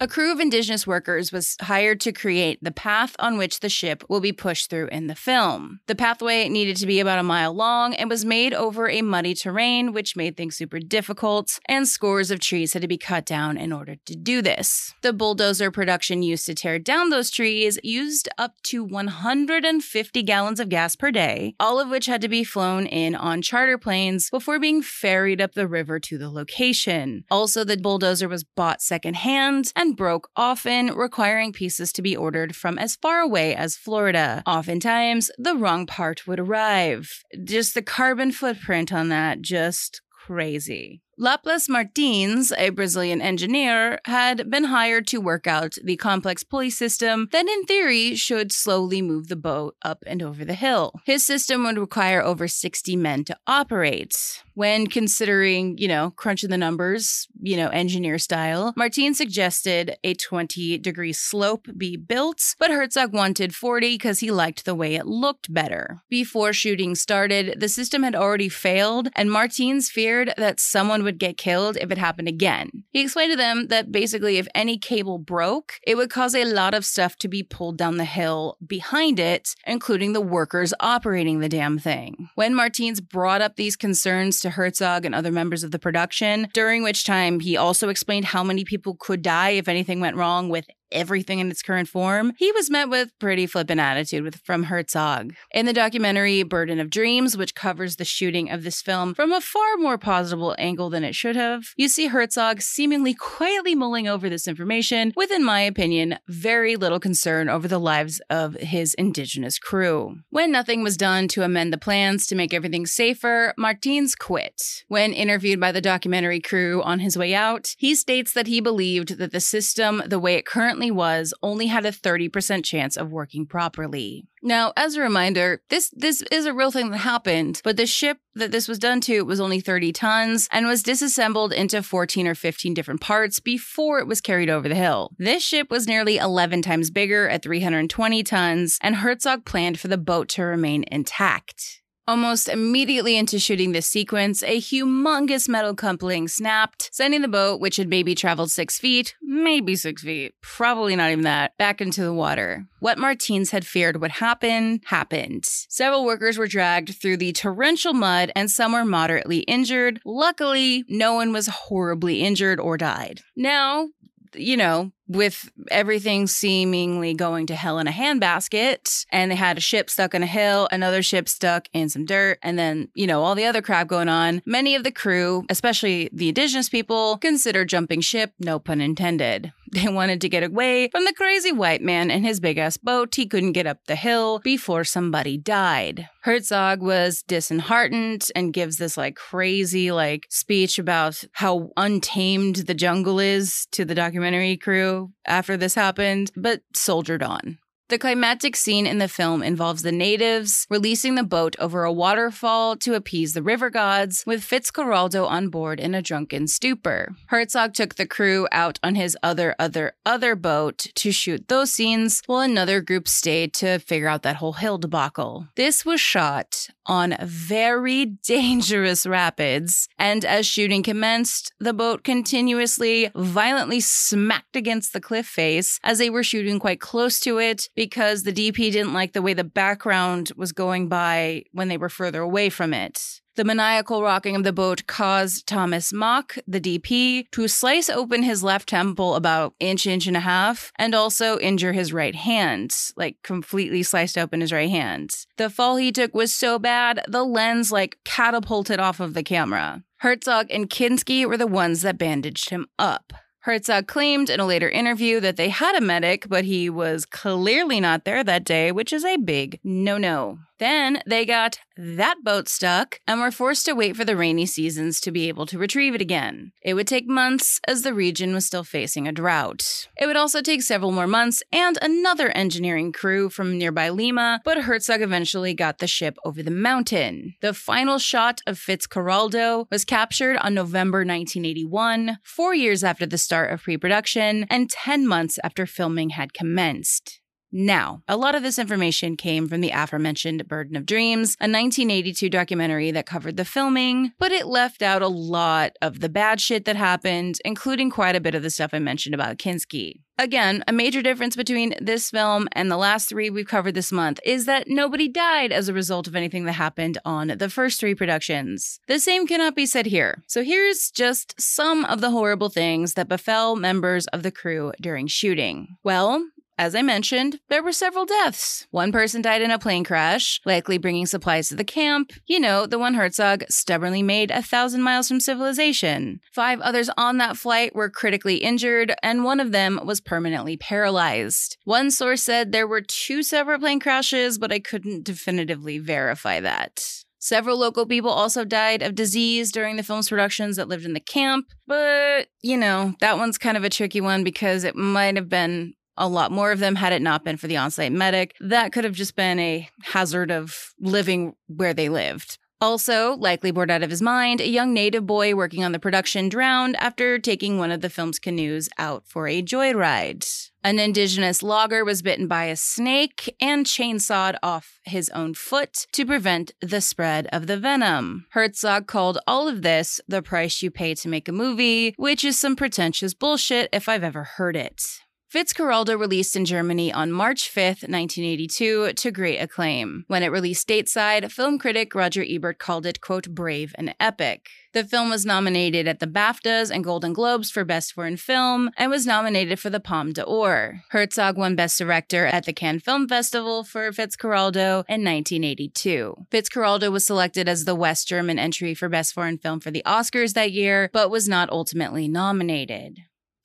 A 0.02 0.08
crew 0.08 0.32
of 0.32 0.40
indigenous 0.40 0.88
workers 0.88 1.34
was 1.34 1.58
hired 1.60 2.00
to 2.02 2.14
create 2.14 2.64
the 2.64 2.72
path 2.72 3.18
on 3.20 3.38
which 3.38 3.60
the 3.60 3.68
ship 3.68 4.02
will 4.08 4.22
be 4.22 4.32
pushed 4.32 4.70
through 4.70 4.88
in 4.94 5.08
the 5.08 5.16
film. 5.16 5.82
The 5.88 5.96
pathway 5.96 6.48
needed 6.48 6.78
to 6.78 6.88
be 6.88 7.02
about 7.02 7.20
a 7.20 7.24
mile 7.24 7.54
long 7.54 7.94
and 7.94 8.10
was 8.10 8.24
made 8.24 8.54
over 8.54 8.90
a 8.90 9.02
muddy 9.02 9.34
terrain, 9.34 9.92
which 9.92 10.16
made 10.16 10.38
things 10.38 10.56
super 10.56 10.80
difficult, 10.80 11.60
and 11.68 11.86
scores 11.86 12.32
of 12.32 12.40
trees 12.40 12.72
had 12.72 12.82
to 12.82 12.88
be 12.88 12.98
cut 12.98 13.26
down 13.26 13.58
in 13.58 13.74
order 13.74 13.98
to 14.06 14.16
do 14.16 14.42
this. 14.42 14.94
The 15.02 15.12
bulldozer 15.12 15.70
production 15.70 16.24
used 16.24 16.46
to 16.46 16.56
tear 16.56 16.80
down 16.80 17.10
those 17.10 17.30
trees 17.30 17.78
used 17.84 18.30
up 18.38 18.54
to 18.68 18.86
150 18.86 20.24
gallons 20.24 20.62
of 20.62 20.70
gas 20.70 20.96
per 20.96 21.12
day, 21.12 21.56
all 21.60 21.78
of 21.78 21.90
which 21.90 22.06
had 22.06 22.22
to 22.22 22.30
be 22.30 22.46
flown 22.46 22.86
in 22.86 23.16
on 23.16 23.42
charter 23.42 23.78
planes 23.78 24.30
before 24.30 24.60
being 24.60 24.82
ferried 24.82 25.42
up 25.42 25.56
the 25.56 25.68
river 25.68 26.00
to 26.00 26.18
the 26.18 26.30
location. 26.30 27.26
Also, 27.30 27.66
the 27.66 27.76
bulldozer 27.76 28.30
was 28.30 28.46
bought 28.46 28.82
secondhand 28.82 29.74
and 29.76 29.89
and 29.90 29.98
broke 29.98 30.30
often, 30.36 30.94
requiring 30.94 31.52
pieces 31.52 31.92
to 31.94 32.02
be 32.02 32.16
ordered 32.16 32.56
from 32.56 32.78
as 32.78 32.96
far 32.96 33.20
away 33.20 33.56
as 33.56 33.76
Florida. 33.76 34.44
Oftentimes, 34.46 35.32
the 35.38 35.56
wrong 35.56 35.86
part 35.88 36.28
would 36.28 36.40
arrive. 36.40 37.24
Just 37.44 37.74
the 37.74 37.82
carbon 37.82 38.32
footprint 38.32 38.94
on 38.94 39.10
that, 39.10 39.42
just 39.42 40.02
crazy. 40.12 41.02
Laplace 41.18 41.68
Martins, 41.68 42.54
a 42.54 42.70
Brazilian 42.70 43.22
engineer, 43.22 44.00
had 44.06 44.50
been 44.50 44.66
hired 44.66 45.06
to 45.08 45.20
work 45.20 45.48
out 45.48 45.74
the 45.84 45.98
complex 45.98 46.44
pulley 46.44 46.70
system 46.70 47.28
that, 47.32 47.46
in 47.46 47.64
theory, 47.66 48.16
should 48.16 48.54
slowly 48.54 49.02
move 49.02 49.28
the 49.28 49.36
boat 49.36 49.76
up 49.84 50.04
and 50.08 50.22
over 50.24 50.46
the 50.46 50.54
hill. 50.54 50.94
His 51.06 51.26
system 51.26 51.64
would 51.64 51.78
require 51.78 52.22
over 52.22 52.48
60 52.48 52.96
men 52.96 53.26
to 53.26 53.38
operate. 53.48 54.44
When 54.60 54.88
considering, 54.88 55.78
you 55.78 55.88
know, 55.88 56.12
crunching 56.18 56.50
the 56.50 56.58
numbers, 56.58 57.30
you 57.42 57.56
know, 57.56 57.70
engineer 57.70 58.18
style, 58.18 58.74
Martin 58.76 59.14
suggested 59.14 59.96
a 60.04 60.16
20 60.16 60.80
degree 60.80 61.14
slope 61.14 61.70
be 61.78 61.96
built, 61.96 62.56
but 62.60 62.70
Herzog 62.70 63.14
wanted 63.14 63.56
40 63.56 63.94
because 63.94 64.20
he 64.20 64.32
liked 64.32 64.66
the 64.66 64.76
way 64.76 64.96
it 64.96 65.06
looked 65.06 65.54
better. 65.54 66.02
Before 66.10 66.52
shooting 66.52 66.96
started, 66.96 67.62
the 67.62 67.70
system 67.70 68.04
had 68.04 68.16
already 68.16 68.50
failed, 68.50 69.08
and 69.16 69.32
Martins 69.32 69.90
feared 69.90 70.34
that 70.36 70.60
someone 70.60 71.04
would 71.04 71.20
get 71.20 71.38
killed 71.38 71.78
if 71.78 71.90
it 71.90 71.98
happened 71.98 72.28
again. 72.28 72.84
He 72.92 73.00
explained 73.00 73.32
to 73.32 73.38
them 73.38 73.68
that 73.68 73.94
basically, 73.94 74.40
if 74.40 74.50
any 74.54 74.78
cable 74.78 75.20
broke, 75.20 75.76
it 75.88 75.96
would 75.96 76.10
cause 76.10 76.36
a 76.36 76.44
lot 76.44 76.74
of 76.74 76.84
stuff 76.84 77.16
to 77.20 77.30
be 77.30 77.44
pulled 77.44 77.78
down 77.78 77.96
the 77.96 78.04
hill 78.04 78.58
behind 78.68 79.22
it, 79.22 79.56
including 79.66 80.12
the 80.12 80.20
workers 80.20 80.74
operating 80.82 81.40
the 81.40 81.48
damn 81.48 81.80
thing. 81.80 82.28
When 82.36 82.54
Martins 82.54 83.00
brought 83.00 83.42
up 83.42 83.56
these 83.56 83.78
concerns 83.78 84.42
to 84.42 84.49
Herzog 84.50 85.06
and 85.06 85.16
other 85.16 85.32
members 85.32 85.64
of 85.64 85.72
the 85.72 85.80
production, 85.80 86.48
during 86.54 86.84
which 86.84 87.04
time 87.04 87.40
he 87.40 87.58
also 87.58 87.90
explained 87.90 88.26
how 88.26 88.44
many 88.44 88.64
people 88.64 88.96
could 89.00 89.22
die 89.22 89.52
if 89.52 89.68
anything 89.68 90.00
went 90.00 90.16
wrong 90.16 90.50
with 90.50 90.66
everything 90.92 91.40
in 91.40 91.52
its 91.52 91.62
current 91.62 91.88
form, 91.88 92.34
he 92.38 92.52
was 92.52 92.70
met 92.70 92.90
with 92.90 93.18
pretty 93.20 93.46
flippant 93.46 93.80
attitude 93.80 94.24
with, 94.24 94.38
from 94.38 94.64
Herzog. 94.64 95.34
In 95.52 95.66
the 95.66 95.74
documentary 95.74 96.44
Burden 96.44 96.80
of 96.80 96.90
Dreams, 96.90 97.38
which 97.38 97.56
covers 97.56 97.96
the 97.96 98.06
shooting 98.06 98.50
of 98.50 98.64
this 98.64 98.82
film 98.82 99.14
from 99.14 99.32
a 99.32 99.42
far 99.42 99.78
more 99.78 99.98
positive 99.98 100.40
angle 100.58 100.90
than 100.90 101.04
it 101.04 101.16
should 101.16 101.36
have, 101.36 101.74
you 101.76 101.88
see 101.88 102.08
Herzog 102.08 102.62
seemingly 102.62 103.14
quietly 103.14 103.76
mulling 103.76 104.08
over 104.08 104.30
this 104.30 104.48
information 104.48 105.14
with, 105.16 105.32
in 105.32 105.44
my 105.44 105.62
opinion, 105.62 106.18
very 106.28 106.76
little 106.76 107.00
concern 107.00 107.50
over 107.50 107.68
the 107.68 107.80
lives 107.80 108.22
of 108.30 108.56
his 108.56 108.94
indigenous 108.96 109.60
crew. 109.60 110.18
When 110.30 110.52
nothing 110.52 110.84
was 110.84 110.98
done 110.98 111.28
to 111.30 111.44
amend 111.44 111.74
the 111.74 111.78
plans 111.78 112.26
to 112.28 112.36
make 112.36 112.54
everything 112.54 112.86
safer, 112.86 113.54
Martins 113.58 114.16
quit. 114.16 114.84
When 114.88 115.14
interviewed 115.14 115.60
by 115.60 115.72
the 115.72 115.82
documentary 115.82 116.40
crew 116.40 116.82
on 116.84 117.00
his 117.00 117.18
way 117.18 117.34
out, 117.34 117.76
he 117.78 117.96
states 117.96 118.34
that 118.34 118.48
he 118.48 118.62
believed 118.62 119.18
that 119.18 119.32
the 119.32 119.40
system, 119.40 120.02
the 120.06 120.20
way 120.20 120.36
it 120.36 120.46
currently 120.46 120.79
was, 120.90 121.34
only 121.44 121.68
had 121.68 121.86
a 121.86 121.92
30% 121.92 122.64
chance 122.64 122.96
of 122.96 123.12
working 123.12 123.46
properly. 123.46 124.26
Now, 124.42 124.72
as 124.78 124.96
a 124.96 125.02
reminder, 125.02 125.62
this 125.70 125.94
this 125.96 126.24
is 126.32 126.46
a 126.46 126.54
real 126.54 126.72
thing 126.72 126.92
that 126.92 127.00
happened, 127.00 127.62
but 127.64 127.76
the 127.76 127.86
ship 127.86 128.20
that 128.36 128.52
this 128.52 128.70
was 128.70 128.80
done 128.80 129.02
to 129.02 129.24
was 129.24 129.42
only 129.42 129.60
30 129.60 129.92
tons 129.92 130.48
and 130.52 130.66
was 130.66 130.82
disassembled 130.82 131.52
into 131.52 131.84
14 131.84 132.26
or 132.26 132.36
15 132.36 132.74
different 132.74 133.02
parts 133.02 133.40
before 133.40 134.00
it 134.00 134.08
was 134.08 134.22
carried 134.22 134.50
over 134.50 134.70
the 134.70 134.76
hill. 134.76 135.12
This 135.18 135.44
ship 135.44 135.70
was 135.70 135.88
nearly 135.88 136.18
11 136.18 136.62
times 136.62 136.90
bigger 136.90 137.28
at 137.28 137.44
320 137.44 138.24
tons, 138.24 138.78
and 138.82 138.98
Herzog 138.98 139.44
planned 139.46 139.80
for 139.80 139.90
the 139.90 139.98
boat 139.98 140.30
to 140.30 140.44
remain 140.44 140.86
intact. 140.90 141.79
Almost 142.10 142.50
immediately 142.50 143.18
into 143.18 143.38
shooting 143.38 143.72
this 143.72 143.86
sequence, 143.86 144.42
a 144.42 144.60
humongous 144.60 145.48
metal 145.48 145.76
coupling 145.76 146.28
snapped, 146.28 146.90
sending 146.92 147.22
the 147.22 147.28
boat, 147.28 147.62
which 147.62 147.76
had 147.76 147.88
maybe 147.88 148.16
traveled 148.16 148.50
six 148.50 148.80
feet, 148.80 149.14
maybe 149.22 149.76
six 149.76 150.02
feet, 150.02 150.34
probably 150.42 150.96
not 150.96 151.12
even 151.12 151.24
that, 151.26 151.56
back 151.60 151.82
into 151.82 152.02
the 152.02 152.12
water. 152.12 152.66
What 152.80 152.98
Martins 152.98 153.52
had 153.52 153.64
feared 153.64 154.02
would 154.02 154.10
happen, 154.10 154.82
happened. 154.86 155.46
Several 155.46 156.04
workers 156.04 156.40
were 156.40 156.48
dragged 156.48 156.96
through 157.00 157.18
the 157.18 157.32
torrential 157.32 157.94
mud 157.94 158.32
and 158.36 158.50
some 158.50 158.72
were 158.72 158.86
moderately 158.86 159.42
injured. 159.42 160.02
Luckily, 160.04 160.86
no 160.90 161.14
one 161.14 161.32
was 161.32 161.46
horribly 161.46 162.24
injured 162.24 162.60
or 162.60 162.76
died. 162.76 163.22
Now, 163.36 163.90
you 164.34 164.58
know, 164.58 164.92
with 165.08 165.50
everything 165.72 166.28
seemingly 166.28 167.14
going 167.14 167.48
to 167.48 167.56
hell 167.56 167.80
in 167.80 167.88
a 167.88 167.92
handbasket, 167.92 169.06
and 169.12 169.32
they 169.32 169.36
had 169.36 169.58
a 169.58 169.62
ship 169.62 169.90
stuck 169.90 170.14
in 170.14 170.24
a 170.24 170.28
hill, 170.28 170.68
another 170.72 171.02
ship 171.02 171.28
stuck 171.28 171.68
in 171.74 171.90
some 171.90 172.06
dirt, 172.06 172.38
and 172.44 172.58
then, 172.58 172.90
you 172.94 173.08
know, 173.08 173.24
all 173.24 173.36
the 173.36 173.46
other 173.46 173.62
crap 173.62 173.88
going 173.88 174.10
on, 174.10 174.42
many 174.46 174.76
of 174.76 174.84
the 174.84 174.92
crew, 174.92 175.46
especially 175.50 176.10
the 176.14 176.30
indigenous 176.30 176.70
people, 176.70 177.18
considered 177.18 177.70
jumping 177.70 178.02
ship, 178.02 178.34
no 178.40 178.60
pun 178.60 178.82
intended. 178.82 179.52
They 179.80 179.88
wanted 179.88 180.22
to 180.22 180.30
get 180.30 180.44
away 180.44 180.90
from 180.90 181.06
the 181.06 181.14
crazy 181.14 181.52
white 181.52 181.82
man 181.82 182.10
and 182.10 182.26
his 182.26 182.40
big 182.40 182.58
ass 182.58 182.78
boat. 182.78 183.14
He 183.14 183.28
couldn't 183.28 183.52
get 183.52 183.68
up 183.68 183.86
the 183.86 183.96
hill 183.96 184.40
before 184.40 184.84
somebody 184.84 185.38
died. 185.38 186.10
Herzog 186.24 186.82
was 186.82 187.22
disheartened 187.22 188.30
and 188.36 188.52
gives 188.52 188.78
this 188.78 188.98
like 188.98 189.16
crazy 189.16 189.92
like 189.92 190.26
speech 190.30 190.80
about 190.80 191.24
how 191.34 191.70
untamed 191.78 192.58
the 192.58 192.74
jungle 192.74 193.20
is 193.20 193.68
to 193.72 193.86
the 193.86 193.96
documentary 193.96 194.58
crew 194.58 195.12
after 195.26 195.56
this 195.56 195.76
happened, 195.76 196.32
but 196.36 196.62
soldiered 196.74 197.22
on. 197.22 197.59
The 197.90 197.98
climactic 197.98 198.56
scene 198.56 198.86
in 198.86 199.00
the 199.00 199.08
film 199.08 199.42
involves 199.42 199.82
the 199.82 199.92
natives 199.92 200.68
releasing 200.70 201.16
the 201.16 201.24
boat 201.24 201.56
over 201.58 201.86
a 201.86 201.92
waterfall 201.92 202.76
to 202.78 202.94
appease 202.94 203.34
the 203.34 203.42
river 203.42 203.72
gods, 203.72 204.24
with 204.28 204.48
Fitzcarraldo 204.48 205.28
on 205.28 205.50
board 205.50 205.80
in 205.80 205.96
a 205.96 206.02
drunken 206.04 206.46
stupor. 206.48 207.16
Herzog 207.30 207.74
took 207.74 207.96
the 207.96 208.06
crew 208.06 208.48
out 208.52 208.78
on 208.84 208.94
his 208.94 209.18
other, 209.24 209.56
other, 209.58 209.94
other 210.06 210.36
boat 210.36 210.86
to 210.94 211.12
shoot 211.12 211.48
those 211.48 211.72
scenes, 211.72 212.22
while 212.28 212.42
another 212.42 212.80
group 212.80 213.08
stayed 213.08 213.56
to 213.56 213.80
figure 213.80 214.08
out 214.08 214.22
that 214.22 214.36
whole 214.36 214.54
hill 214.54 214.78
debacle. 214.78 215.48
This 215.56 215.84
was 215.84 216.00
shot 216.00 216.68
on 216.86 217.18
very 217.24 218.06
dangerous 218.28 219.08
rapids, 219.08 219.88
and 219.98 220.24
as 220.26 220.46
shooting 220.46 220.84
commenced, 220.84 221.54
the 221.60 221.74
boat 221.74 222.04
continuously 222.04 223.10
violently 223.16 223.80
smacked 223.80 224.56
against 224.56 224.94
the 224.94 225.02
cliff 225.02 225.26
face 225.26 225.80
as 225.84 225.98
they 225.98 226.12
were 226.12 226.22
shooting 226.22 226.60
quite 226.60 226.80
close 226.80 227.20
to 227.20 227.40
it 227.40 227.68
because 227.80 228.24
the 228.24 228.34
DP 228.34 228.74
didn't 228.74 228.92
like 228.92 229.14
the 229.14 229.22
way 229.22 229.34
the 229.34 229.42
background 229.42 230.34
was 230.36 230.52
going 230.52 230.90
by 230.90 231.42
when 231.54 231.70
they 231.70 231.78
were 231.78 231.88
further 231.88 232.20
away 232.20 232.50
from 232.50 232.74
it. 232.74 233.22
The 233.38 233.46
maniacal 233.46 234.04
rocking 234.04 234.36
of 234.36 234.44
the 234.44 234.52
boat 234.52 234.86
caused 234.86 235.48
Thomas 235.48 235.94
Mauch, 235.94 236.38
the 236.46 236.60
DP, 236.60 237.32
to 237.32 237.48
slice 237.48 237.90
open 237.90 238.24
his 238.24 238.44
left 238.44 238.68
temple 238.68 239.16
about 239.16 239.54
inch, 239.62 239.88
inch 239.88 240.08
and 240.08 240.18
a 240.18 240.20
half, 240.20 240.74
and 240.76 240.94
also 240.94 241.40
injure 241.40 241.72
his 241.72 241.94
right 241.94 242.16
hand, 242.16 242.76
like 242.98 243.16
completely 243.24 243.82
sliced 243.82 244.18
open 244.18 244.42
his 244.42 244.52
right 244.52 244.70
hand. 244.70 245.16
The 245.38 245.50
fall 245.50 245.78
he 245.78 245.94
took 245.94 246.14
was 246.14 246.34
so 246.34 246.60
bad, 246.60 247.02
the 247.08 247.24
lens 247.24 247.72
like 247.72 248.00
catapulted 248.04 248.82
off 248.82 249.00
of 249.00 249.14
the 249.14 249.24
camera. 249.24 249.86
Herzog 250.00 250.48
and 250.50 250.70
Kinski 250.70 251.26
were 251.26 251.38
the 251.38 251.48
ones 251.48 251.84
that 251.84 251.98
bandaged 251.98 252.50
him 252.50 252.68
up. 252.78 253.14
Herzog 253.42 253.84
uh, 253.84 253.86
claimed 253.86 254.30
in 254.30 254.42
a 254.42 254.46
later 254.46 254.70
interview 254.70 255.22
that 255.22 255.38
they 255.38 255.48
had 255.48 255.76
a 255.76 255.82
medic, 255.82 256.28
but 256.28 256.44
he 256.44 256.70
was 256.70 257.06
clearly 257.06 257.80
not 257.80 258.04
there 258.04 258.24
that 258.24 258.44
day, 258.44 258.72
which 258.72 258.92
is 258.92 259.06
a 259.06 259.16
big 259.16 259.60
no 259.64 259.98
no. 259.98 260.40
Then 260.60 261.02
they 261.08 261.26
got 261.26 261.60
that 261.78 262.18
boat 262.24 262.50
stuck 262.50 263.00
and 263.08 263.22
were 263.22 263.32
forced 263.32 263.66
to 263.66 263.74
wait 263.74 263.96
for 263.96 264.04
the 264.04 264.18
rainy 264.18 264.46
seasons 264.46 265.00
to 265.02 265.12
be 265.12 265.30
able 265.30 265.46
to 265.46 265.58
retrieve 265.58 265.96
it 265.96 266.02
again. 266.02 266.52
It 266.62 266.74
would 266.74 266.88
take 266.88 267.08
months 267.08 267.62
as 267.68 267.82
the 267.82 267.94
region 267.94 268.34
was 268.34 268.46
still 268.46 268.66
facing 268.66 269.08
a 269.08 269.14
drought. 269.14 269.88
It 269.98 270.06
would 270.06 270.18
also 270.18 270.42
take 270.42 270.62
several 270.62 270.92
more 270.92 271.08
months 271.08 271.42
and 271.54 271.78
another 271.82 272.30
engineering 272.32 272.92
crew 272.92 273.30
from 273.30 273.58
nearby 273.58 273.90
Lima, 273.90 274.42
but 274.44 274.64
Herzog 274.64 275.02
eventually 275.02 275.54
got 275.54 275.78
the 275.78 275.88
ship 275.88 276.18
over 276.26 276.44
the 276.44 276.52
mountain. 276.52 277.36
The 277.42 277.54
final 277.54 277.98
shot 277.98 278.42
of 278.46 278.60
Fitzcarraldo 278.60 279.68
was 279.72 279.86
captured 279.86 280.38
on 280.38 280.54
November 280.54 281.00
1981, 281.00 282.18
four 282.24 282.54
years 282.54 282.84
after 282.84 283.06
the 283.06 283.18
start 283.18 283.54
of 283.54 283.64
pre 283.64 283.78
production 283.78 284.46
and 284.50 284.70
10 284.70 285.08
months 285.08 285.40
after 285.42 285.66
filming 285.66 286.10
had 286.10 286.34
commenced. 286.34 287.22
Now, 287.52 288.04
a 288.08 288.16
lot 288.16 288.36
of 288.36 288.44
this 288.44 288.60
information 288.60 289.18
came 289.18 289.48
from 289.48 289.62
the 289.62 289.72
aforementioned 289.72 290.48
Burden 290.48 290.76
of 290.76 290.86
Dreams, 290.86 291.36
a 291.40 291.50
1982 291.50 292.30
documentary 292.30 292.92
that 292.92 293.08
covered 293.08 293.38
the 293.38 293.46
filming, 293.46 294.12
but 294.20 294.32
it 294.32 294.46
left 294.46 294.82
out 294.82 295.02
a 295.02 295.08
lot 295.08 295.72
of 295.82 296.00
the 296.00 296.10
bad 296.10 296.40
shit 296.40 296.66
that 296.66 296.76
happened, 296.76 297.40
including 297.44 297.90
quite 297.90 298.16
a 298.16 298.22
bit 298.22 298.36
of 298.36 298.44
the 298.44 298.52
stuff 298.52 298.72
I 298.74 298.80
mentioned 298.80 299.16
about 299.16 299.38
Kinski. 299.38 300.02
Again, 300.20 300.66
a 300.68 300.74
major 300.74 301.02
difference 301.02 301.38
between 301.38 301.74
this 301.80 302.12
film 302.12 302.50
and 302.52 302.70
the 302.70 302.76
last 302.76 303.08
three 303.08 303.30
we've 303.30 303.48
covered 303.48 303.74
this 303.74 303.90
month 303.90 304.20
is 304.26 304.46
that 304.46 304.68
nobody 304.68 305.08
died 305.08 305.54
as 305.54 305.70
a 305.70 305.74
result 305.74 306.08
of 306.08 306.16
anything 306.16 306.44
that 306.44 306.54
happened 306.54 306.98
on 307.06 307.30
the 307.40 307.50
first 307.50 307.80
three 307.80 307.96
productions. 307.96 308.82
The 308.88 309.00
same 309.00 309.26
cannot 309.26 309.56
be 309.56 309.66
said 309.66 309.86
here. 309.86 310.22
So 310.28 310.44
here's 310.44 310.92
just 310.92 311.40
some 311.40 311.86
of 311.86 312.02
the 312.02 312.12
horrible 312.12 312.50
things 312.50 312.96
that 312.96 313.08
befell 313.08 313.56
members 313.56 314.08
of 314.08 314.22
the 314.22 314.32
crew 314.32 314.74
during 314.82 315.08
shooting. 315.08 315.78
Well, 315.86 316.26
as 316.60 316.76
I 316.76 316.82
mentioned, 316.82 317.40
there 317.48 317.64
were 317.64 317.72
several 317.72 318.06
deaths. 318.06 318.68
One 318.70 318.92
person 318.92 319.22
died 319.22 319.42
in 319.42 319.50
a 319.50 319.58
plane 319.58 319.86
crash, 319.86 320.42
likely 320.46 320.78
bringing 320.78 321.06
supplies 321.06 321.48
to 321.48 321.56
the 321.56 321.64
camp. 321.64 322.12
You 322.28 322.38
know, 322.38 322.66
the 322.66 322.78
one 322.78 322.96
Herzog 322.96 323.46
stubbornly 323.50 324.04
made 324.04 324.30
a 324.30 324.44
thousand 324.44 324.82
miles 324.82 325.08
from 325.08 325.22
civilization. 325.22 326.20
Five 326.34 326.60
others 326.60 326.90
on 326.98 327.18
that 327.18 327.38
flight 327.38 327.74
were 327.74 327.90
critically 327.90 328.36
injured, 328.36 328.94
and 329.02 329.24
one 329.24 329.40
of 329.40 329.54
them 329.54 329.80
was 329.86 330.02
permanently 330.02 330.58
paralyzed. 330.58 331.56
One 331.64 331.92
source 331.92 332.24
said 332.24 332.52
there 332.52 332.68
were 332.68 332.82
two 332.82 333.24
separate 333.24 333.62
plane 333.62 333.80
crashes, 333.80 334.38
but 334.38 334.52
I 334.52 334.60
couldn't 334.60 335.06
definitively 335.06 335.78
verify 335.78 336.42
that. 336.42 336.84
Several 337.20 337.58
local 337.58 337.86
people 337.86 338.10
also 338.10 338.46
died 338.46 338.82
of 338.82 338.96
disease 338.96 339.52
during 339.52 339.76
the 339.76 339.84
film's 339.84 340.08
productions 340.08 340.56
that 340.56 340.70
lived 340.70 340.86
in 340.86 340.94
the 340.94 341.02
camp. 341.02 341.48
But, 341.68 342.28
you 342.42 342.56
know, 342.58 342.96
that 343.02 343.18
one's 343.18 343.38
kind 343.38 343.58
of 343.58 343.66
a 343.66 343.70
tricky 343.70 344.00
one 344.00 344.24
because 344.24 344.64
it 344.64 344.76
might 344.76 345.18
have 345.18 345.28
been 345.28 345.74
a 346.00 346.08
lot 346.08 346.32
more 346.32 346.52
of 346.52 346.60
them 346.60 346.76
had 346.76 346.94
it 346.94 347.02
not 347.02 347.24
been 347.24 347.38
for 347.38 347.48
the 347.48 347.58
on 347.58 347.70
site 347.70 347.92
medic. 347.92 348.34
That 348.40 348.72
could 348.72 348.86
have 348.86 348.94
just 348.94 349.16
been 349.16 349.40
a 349.40 349.70
hazard 349.84 350.32
of 350.32 350.74
living 350.80 351.36
where 351.48 351.74
they 351.74 351.90
lived. 351.90 352.40
Also, 352.62 353.16
likely 353.16 353.52
bored 353.52 353.72
out 353.72 353.84
of 353.84 353.90
his 353.90 354.02
mind, 354.02 354.42
a 354.42 354.48
young 354.48 354.74
native 354.74 355.08
boy 355.08 355.34
working 355.34 355.64
on 355.64 355.72
the 355.72 355.80
production 355.80 356.28
drowned 356.28 356.76
after 356.78 357.18
taking 357.18 357.58
one 357.58 357.72
of 357.72 357.80
the 357.80 357.90
film's 357.90 358.20
canoes 358.20 358.68
out 358.78 359.04
for 359.08 359.30
a 359.30 359.42
joyride. 359.42 360.50
An 360.62 360.78
indigenous 360.78 361.42
logger 361.42 361.86
was 361.86 362.02
bitten 362.02 362.28
by 362.28 362.46
a 362.46 362.58
snake 362.58 363.34
and 363.40 363.66
chainsawed 363.66 364.36
off 364.44 364.82
his 364.84 365.10
own 365.12 365.36
foot 365.36 365.88
to 365.94 366.06
prevent 366.06 366.52
the 366.60 366.82
spread 366.82 367.28
of 367.32 367.48
the 367.48 367.56
venom. 367.56 368.26
Herzog 368.32 368.88
called 368.88 369.20
all 369.26 369.48
of 369.48 369.62
this 369.62 370.02
the 370.10 370.22
price 370.22 370.62
you 370.62 370.70
pay 370.70 370.96
to 370.96 371.08
make 371.08 371.30
a 371.30 371.34
movie, 371.34 371.94
which 371.96 372.26
is 372.26 372.38
some 372.38 372.58
pretentious 372.58 373.14
bullshit 373.14 373.70
if 373.72 373.88
I've 373.88 374.04
ever 374.04 374.24
heard 374.24 374.58
it. 374.58 375.00
Fitzcarraldo 375.32 376.00
released 376.00 376.36
in 376.36 376.44
Germany 376.44 376.92
on 376.92 377.12
March 377.12 377.54
5th, 377.54 377.86
1982, 377.88 378.94
to 378.94 379.12
great 379.12 379.38
acclaim. 379.38 380.04
When 380.08 380.24
it 380.24 380.32
released 380.32 380.68
stateside, 380.68 381.32
film 381.32 381.60
critic 381.60 381.94
Roger 381.94 382.26
Ebert 382.28 382.58
called 382.58 382.88
it, 382.88 383.00
quote, 383.00 383.30
brave 383.30 383.76
and 383.78 383.94
epic. 384.00 384.48
The 384.74 384.84
film 384.84 385.12
was 385.12 385.28
nominated 385.28 385.88
at 385.88 386.00
the 386.00 386.08
BAFTAs 386.08 386.72
and 386.72 386.84
Golden 386.84 387.14
Globes 387.14 387.52
for 387.52 387.64
Best 387.64 387.94
Foreign 387.94 388.18
Film 388.18 388.72
and 388.76 388.90
was 388.90 389.06
nominated 389.06 389.60
for 389.60 389.70
the 389.70 389.80
Palme 389.80 390.14
d'Or. 390.14 390.82
Herzog 390.90 391.38
won 391.38 391.56
Best 391.56 391.78
Director 391.78 392.26
at 392.26 392.46
the 392.46 392.54
Cannes 392.54 392.80
Film 392.80 393.08
Festival 393.08 393.64
for 393.64 393.92
Fitzcarraldo 393.92 394.84
in 394.90 395.06
1982. 395.06 396.26
Fitzcarraldo 396.32 396.92
was 396.92 397.06
selected 397.06 397.48
as 397.48 397.66
the 397.66 397.76
West 397.76 398.08
German 398.08 398.40
entry 398.40 398.74
for 398.74 398.90
Best 398.90 399.14
Foreign 399.14 399.38
Film 399.38 399.60
for 399.60 399.70
the 399.70 399.84
Oscars 399.86 400.34
that 400.34 400.52
year, 400.52 400.90
but 400.92 401.12
was 401.12 401.30
not 401.30 401.52
ultimately 401.52 402.08
nominated. 402.08 402.98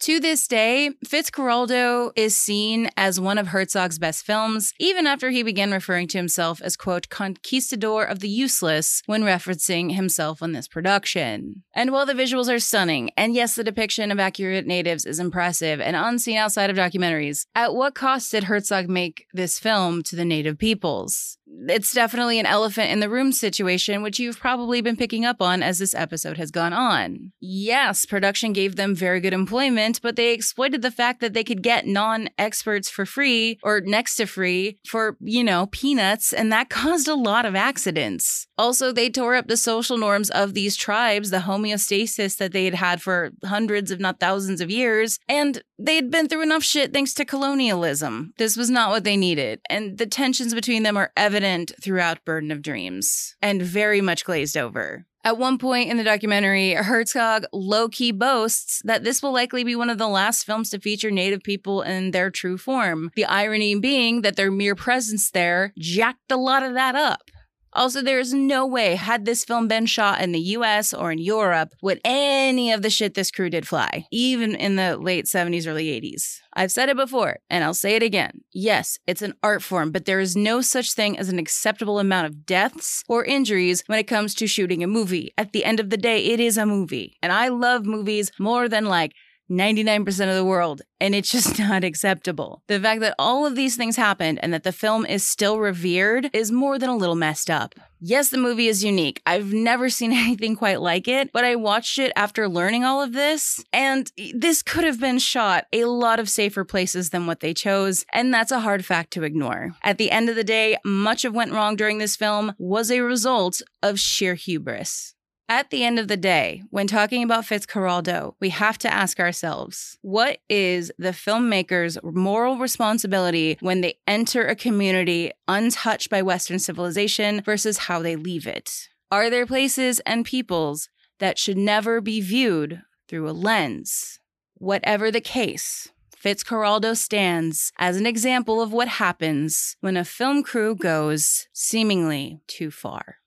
To 0.05 0.21
this 0.21 0.47
day, 0.47 0.91
Fitzcarraldo 1.07 2.13
is 2.15 2.37
seen 2.37 2.91
as 2.95 3.19
one 3.19 3.39
of 3.39 3.47
Herzog's 3.47 3.99
best 3.99 4.27
films, 4.27 4.75
even 4.79 5.07
after 5.07 5.31
he 5.31 5.43
began 5.43 5.73
referring 5.73 6.09
to 6.09 6.19
himself 6.19 6.61
as, 6.61 6.77
quote, 6.77 7.09
conquistador 7.09 8.05
of 8.05 8.19
the 8.19 8.29
useless 8.29 9.01
when 9.07 9.23
referencing 9.23 9.95
himself 9.95 10.43
on 10.43 10.53
this 10.53 10.69
production. 10.69 11.63
And 11.75 11.91
while 11.91 12.05
the 12.05 12.13
visuals 12.13 12.55
are 12.55 12.59
stunning, 12.59 13.13
and 13.17 13.35
yes, 13.35 13.55
the 13.55 13.65
depiction 13.65 14.13
of 14.13 14.21
accurate 14.21 14.67
natives 14.67 15.07
is 15.07 15.19
impressive 15.19 15.81
and 15.81 15.97
unseen 15.97 16.37
outside 16.37 16.69
of 16.69 16.77
documentaries, 16.77 17.47
at 17.55 17.75
what 17.75 17.95
cost 17.95 18.31
did 18.31 18.45
Herzog 18.45 18.91
make 18.91 19.27
this 19.33 19.59
film 19.59 20.03
to 20.03 20.17
the 20.17 20.27
native 20.27 20.59
peoples? 20.59 21.39
It's 21.69 21.93
definitely 21.93 22.39
an 22.39 22.47
elephant 22.47 22.91
in 22.91 23.01
the 23.01 23.09
room 23.09 23.33
situation, 23.33 24.03
which 24.03 24.19
you've 24.19 24.39
probably 24.39 24.81
been 24.81 24.97
picking 24.97 25.25
up 25.25 25.41
on 25.41 25.63
as 25.63 25.79
this 25.79 25.95
episode 25.95 26.37
has 26.37 26.51
gone 26.51 26.73
on. 26.73 27.33
Yes, 27.41 28.07
production 28.07 28.53
gave 28.53 28.77
them 28.77 28.95
very 28.95 29.21
good 29.21 29.33
employment, 29.33 30.01
but 30.03 30.17
they 30.17 30.33
exploited 30.33 30.83
the 30.83 30.91
fact 30.91 31.21
that 31.21 31.33
they 31.33 31.45
could 31.45 31.63
get 31.63 31.87
non 31.87 32.29
experts 32.39 32.91
for 32.91 33.07
free 33.07 33.59
or 33.63 33.81
next 33.81 34.17
to 34.17 34.27
free 34.27 34.79
for, 34.87 35.17
you 35.21 35.45
know, 35.45 35.67
peanuts, 35.67 36.33
and 36.33 36.53
that 36.53 36.69
caused 36.71 37.09
a 37.09 37.15
lot 37.15 37.47
of 37.47 37.55
accidents. 37.55 38.47
Also, 38.57 38.93
they 38.93 39.11
tore 39.11 39.35
up 39.35 39.49
the 39.49 39.57
social 39.57 39.99
norms 39.99 40.31
of 40.31 40.55
these 40.55 40.77
tribes, 40.77 41.31
the 41.31 41.39
homeostasis 41.39 42.37
that 42.37 42.53
they 42.53 42.65
had 42.65 42.75
had 42.75 43.03
for 43.03 43.31
hundreds, 43.45 43.91
if 43.91 43.99
not 43.99 44.21
thousands 44.21 44.61
of 44.61 44.71
years, 44.71 45.19
and 45.29 45.63
they 45.79 45.97
had 45.97 46.11
been 46.11 46.29
through 46.29 46.43
enough 46.43 46.63
shit 46.63 46.93
thanks 46.93 47.15
to 47.15 47.25
colonialism. 47.25 48.33
This 48.39 48.57
was 48.57 48.71
not 48.71 48.91
what 48.91 49.05
they 49.05 49.17
needed, 49.17 49.61
and 49.69 49.99
the 49.99 50.07
tensions 50.07 50.55
between 50.55 50.85
them 50.85 50.97
are 50.97 51.13
evident 51.17 51.73
throughout 51.83 52.25
Burden 52.25 52.51
of 52.51 52.63
Dreams 52.63 53.37
and 53.43 53.61
very 53.63 54.01
much 54.01 54.25
glazed 54.25 54.57
over. 54.57 55.07
At 55.27 55.39
one 55.39 55.57
point 55.57 55.89
in 55.89 55.97
the 55.97 56.05
documentary, 56.05 56.75
Herzog 56.75 57.47
low 57.51 57.89
key 57.89 58.13
boasts 58.13 58.83
that 58.85 59.05
this 59.05 59.23
will 59.23 59.33
likely 59.33 59.65
be 59.65 59.75
one 59.75 59.89
of 59.89 59.97
the 59.97 60.07
last 60.07 60.45
films 60.45 60.69
to 60.71 60.79
feature 60.79 61.11
Native 61.11 61.43
people 61.43 61.81
in 61.81 62.11
their 62.11 62.31
true 62.31 62.59
form. 62.59 63.11
The 63.17 63.25
irony 63.25 63.81
being 63.81 64.21
that 64.21 64.37
their 64.37 64.51
mere 64.51 64.75
presence 64.75 65.31
there 65.31 65.73
jacked 65.79 66.31
a 66.31 66.37
lot 66.37 66.63
of 66.63 66.75
that 66.75 66.95
up. 66.95 67.31
Also, 67.75 68.01
there 68.01 68.21
is 68.21 68.33
no 68.33 68.65
way, 68.65 68.95
had 68.95 69.25
this 69.25 69.45
film 69.45 69.67
been 69.67 69.87
shot 69.87 70.21
in 70.21 70.31
the 70.31 70.41
US 70.41 70.95
or 70.95 71.11
in 71.11 71.19
Europe, 71.19 71.75
would 71.83 72.01
any 72.05 72.71
of 72.71 72.83
the 72.83 72.91
shit 72.91 73.15
this 73.15 73.33
crew 73.33 73.51
did 73.51 73.67
fly, 73.67 74.07
even 74.13 74.55
in 74.55 74.77
the 74.77 74.97
late 74.97 75.25
70s, 75.25 75.67
early 75.67 75.87
80s. 75.87 76.39
I've 76.53 76.71
said 76.71 76.89
it 76.89 76.97
before, 76.97 77.39
and 77.51 77.65
I'll 77.65 77.75
say 77.75 77.97
it 77.97 78.03
again. 78.03 78.43
Yes, 78.53 78.99
it's 79.09 79.23
an 79.23 79.35
art 79.43 79.61
form, 79.63 79.91
but 79.91 80.05
there 80.05 80.21
is 80.21 80.37
no 80.37 80.61
such 80.61 80.93
thing 80.93 81.19
as 81.19 81.29
an 81.29 81.39
acceptable 81.41 81.99
amount 81.99 82.29
of 82.29 82.47
deaths 82.47 83.03
or 83.09 83.25
injuries 83.25 83.83
when 83.87 83.99
it 83.99 84.05
comes 84.05 84.35
to 84.37 84.47
shooting 84.47 84.85
a 84.85 84.87
movie. 84.87 85.33
At 85.37 85.53
the 85.53 85.65
end 85.65 85.81
of 85.81 85.91
the 85.91 85.97
day, 85.97 86.27
it 86.27 86.39
is 86.39 86.57
a 86.57 86.67
movie. 86.67 87.17
And 87.23 87.33
I 87.33 87.49
love 87.49 87.85
movies 87.85 88.31
more 88.39 88.69
than 88.69 88.85
like 88.85 89.15
99% 89.51 90.29
of 90.29 90.35
the 90.35 90.45
world, 90.45 90.83
and 91.01 91.15
it's 91.15 91.31
just 91.31 91.59
not 91.59 91.85
acceptable. 91.85 92.63
The 92.67 92.81
fact 92.81 93.01
that 93.01 93.15
all 93.19 93.47
of 93.47 93.55
these 93.55 93.77
things 93.77 93.97
happened 93.97 94.41
and 94.43 94.53
that 94.53 94.65
the 94.65 94.73
film 94.73 95.07
is 95.07 95.27
still 95.27 95.61
revered 95.61 96.31
is 96.33 96.51
more 96.51 96.79
than 96.79 96.91
a 96.91 96.97
little 96.97 97.15
messed 97.15 97.51
up. 97.51 97.75
Yes, 98.01 98.29
the 98.29 98.39
movie 98.39 98.67
is 98.67 98.85
unique. 98.85 99.23
I've 99.25 99.53
never 99.53 99.89
seen 99.89 100.13
anything 100.13 100.57
quite 100.57 100.81
like 100.81 101.07
it, 101.07 101.31
but 101.33 101.45
I 101.45 101.55
watched 101.57 101.99
it 101.99 102.13
after 102.17 102.49
learning 102.49 102.85
all 102.85 103.01
of 103.01 103.13
this, 103.13 103.63
and 103.73 104.11
this 104.35 104.63
could 104.63 104.85
have 104.85 104.99
been 104.99 105.19
shot 105.19 105.67
a 105.73 105.85
lot 105.85 106.19
of 106.19 106.29
safer 106.29 106.65
places 106.65 107.11
than 107.11 107.27
what 107.27 107.41
they 107.41 107.55
chose, 107.55 108.05
and 108.13 108.35
that's 108.35 108.53
a 108.53 108.61
hard 108.61 108.85
fact 108.85 109.13
to 109.13 109.23
ignore. 109.23 109.75
At 109.83 109.99
the 109.99 110.11
end 110.11 110.29
of 110.29 110.37
the 110.37 110.45
day, 110.45 110.79
much 110.85 111.25
of 111.25 111.33
what 111.33 111.45
went 111.45 111.57
wrong 111.57 111.77
during 111.77 111.99
this 111.99 112.17
film 112.17 112.55
was 112.59 112.91
a 112.91 113.01
result 113.01 113.61
of 113.83 114.01
sheer 114.01 114.35
hubris. 114.35 115.14
At 115.49 115.69
the 115.69 115.85
end 115.85 115.99
of 115.99 116.09
the 116.09 116.17
day, 116.17 116.63
when 116.71 116.87
talking 116.87 117.23
about 117.23 117.45
Fitzcarraldo, 117.45 118.35
we 118.41 118.49
have 118.49 118.79
to 118.79 118.93
ask 118.93 119.21
ourselves 119.21 119.99
what 120.01 120.39
is 120.49 120.91
the 120.99 121.11
filmmaker's 121.11 121.99
moral 122.03 122.57
responsibility 122.57 123.59
when 123.61 123.83
they 123.83 123.99
enter 124.07 124.47
a 124.47 124.57
community 124.57 125.33
untouched 125.47 126.09
by 126.09 126.23
Western 126.23 126.59
civilization 126.59 127.43
versus 127.43 127.77
how 127.77 128.01
they 128.01 128.17
leave 128.17 128.47
it? 128.47 128.89
Are 129.11 129.29
there 129.29 129.45
places 129.45 130.01
and 130.01 130.25
peoples 130.25 130.89
that 131.19 131.39
should 131.39 131.59
never 131.59 132.01
be 132.01 132.23
viewed 132.23 132.81
through 133.07 133.29
a 133.29 133.33
lens? 133.33 134.21
Whatever 134.55 135.11
the 135.11 135.21
case, 135.21 135.91
Fitzcarraldo 136.17 136.97
stands 136.97 137.71
as 137.79 137.99
an 137.99 138.07
example 138.07 138.63
of 138.63 138.73
what 138.73 138.89
happens 138.89 139.77
when 139.81 139.99
a 139.99 140.07
film 140.07 140.43
crew 140.43 140.75
goes 140.75 141.49
seemingly 141.53 142.41
too 142.47 142.71
far. 142.71 143.19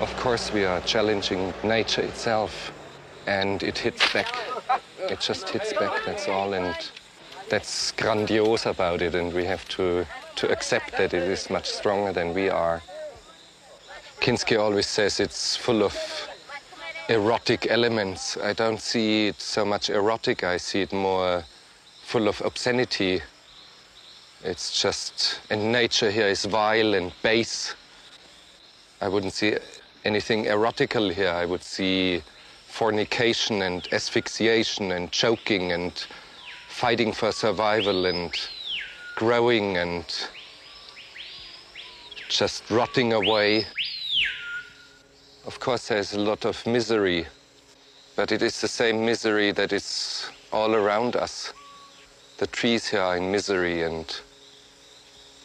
Of 0.00 0.14
course, 0.16 0.52
we 0.52 0.64
are 0.64 0.80
challenging 0.80 1.54
nature 1.62 2.02
itself, 2.02 2.72
and 3.26 3.62
it 3.62 3.78
hits 3.78 4.12
back. 4.12 4.36
It 4.98 5.20
just 5.20 5.48
hits 5.48 5.72
back, 5.72 6.04
that's 6.04 6.28
all, 6.28 6.52
and 6.52 6.76
that's 7.48 7.92
grandiose 7.92 8.66
about 8.66 9.02
it, 9.02 9.14
and 9.14 9.32
we 9.32 9.44
have 9.44 9.68
to, 9.68 10.04
to 10.36 10.50
accept 10.50 10.92
that 10.98 11.14
it 11.14 11.22
is 11.22 11.48
much 11.48 11.70
stronger 11.70 12.12
than 12.12 12.34
we 12.34 12.48
are. 12.48 12.82
Kinski 14.20 14.58
always 14.58 14.86
says 14.86 15.20
it's 15.20 15.56
full 15.56 15.82
of 15.82 15.96
erotic 17.08 17.66
elements. 17.70 18.36
I 18.36 18.52
don't 18.52 18.80
see 18.80 19.28
it 19.28 19.40
so 19.40 19.64
much 19.64 19.90
erotic, 19.90 20.42
I 20.42 20.56
see 20.56 20.82
it 20.82 20.92
more 20.92 21.44
full 22.02 22.28
of 22.28 22.40
obscenity. 22.40 23.22
It's 24.42 24.82
just, 24.82 25.40
and 25.50 25.70
nature 25.70 26.10
here 26.10 26.28
is 26.28 26.44
vile 26.44 26.94
and 26.94 27.12
base. 27.22 27.74
I 29.00 29.08
wouldn't 29.08 29.34
see 29.34 29.56
anything 30.04 30.46
erotical 30.46 31.08
here. 31.08 31.30
I 31.30 31.44
would 31.44 31.62
see 31.62 32.22
fornication 32.66 33.62
and 33.62 33.86
asphyxiation 33.92 34.92
and 34.92 35.10
choking 35.10 35.72
and 35.72 35.92
fighting 36.68 37.12
for 37.12 37.32
survival 37.32 38.06
and 38.06 38.32
growing 39.14 39.76
and 39.76 40.04
just 42.28 42.68
rotting 42.70 43.12
away. 43.12 43.66
Of 45.46 45.60
course, 45.60 45.88
there's 45.88 46.14
a 46.14 46.20
lot 46.20 46.44
of 46.44 46.66
misery, 46.66 47.26
but 48.16 48.32
it 48.32 48.42
is 48.42 48.60
the 48.60 48.68
same 48.68 49.04
misery 49.04 49.52
that 49.52 49.72
is 49.72 50.26
all 50.52 50.74
around 50.74 51.16
us. 51.16 51.52
The 52.38 52.46
trees 52.48 52.88
here 52.88 53.00
are 53.00 53.16
in 53.16 53.30
misery 53.30 53.82
and 53.82 54.04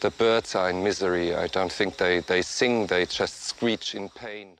the 0.00 0.10
birds 0.10 0.54
are 0.54 0.70
in 0.70 0.82
misery. 0.82 1.34
I 1.34 1.46
don't 1.46 1.72
think 1.72 1.96
they, 1.96 2.20
they 2.20 2.42
sing, 2.42 2.86
they 2.86 3.06
just 3.06 3.44
screech 3.44 3.94
in 3.94 4.08
pain. 4.08 4.59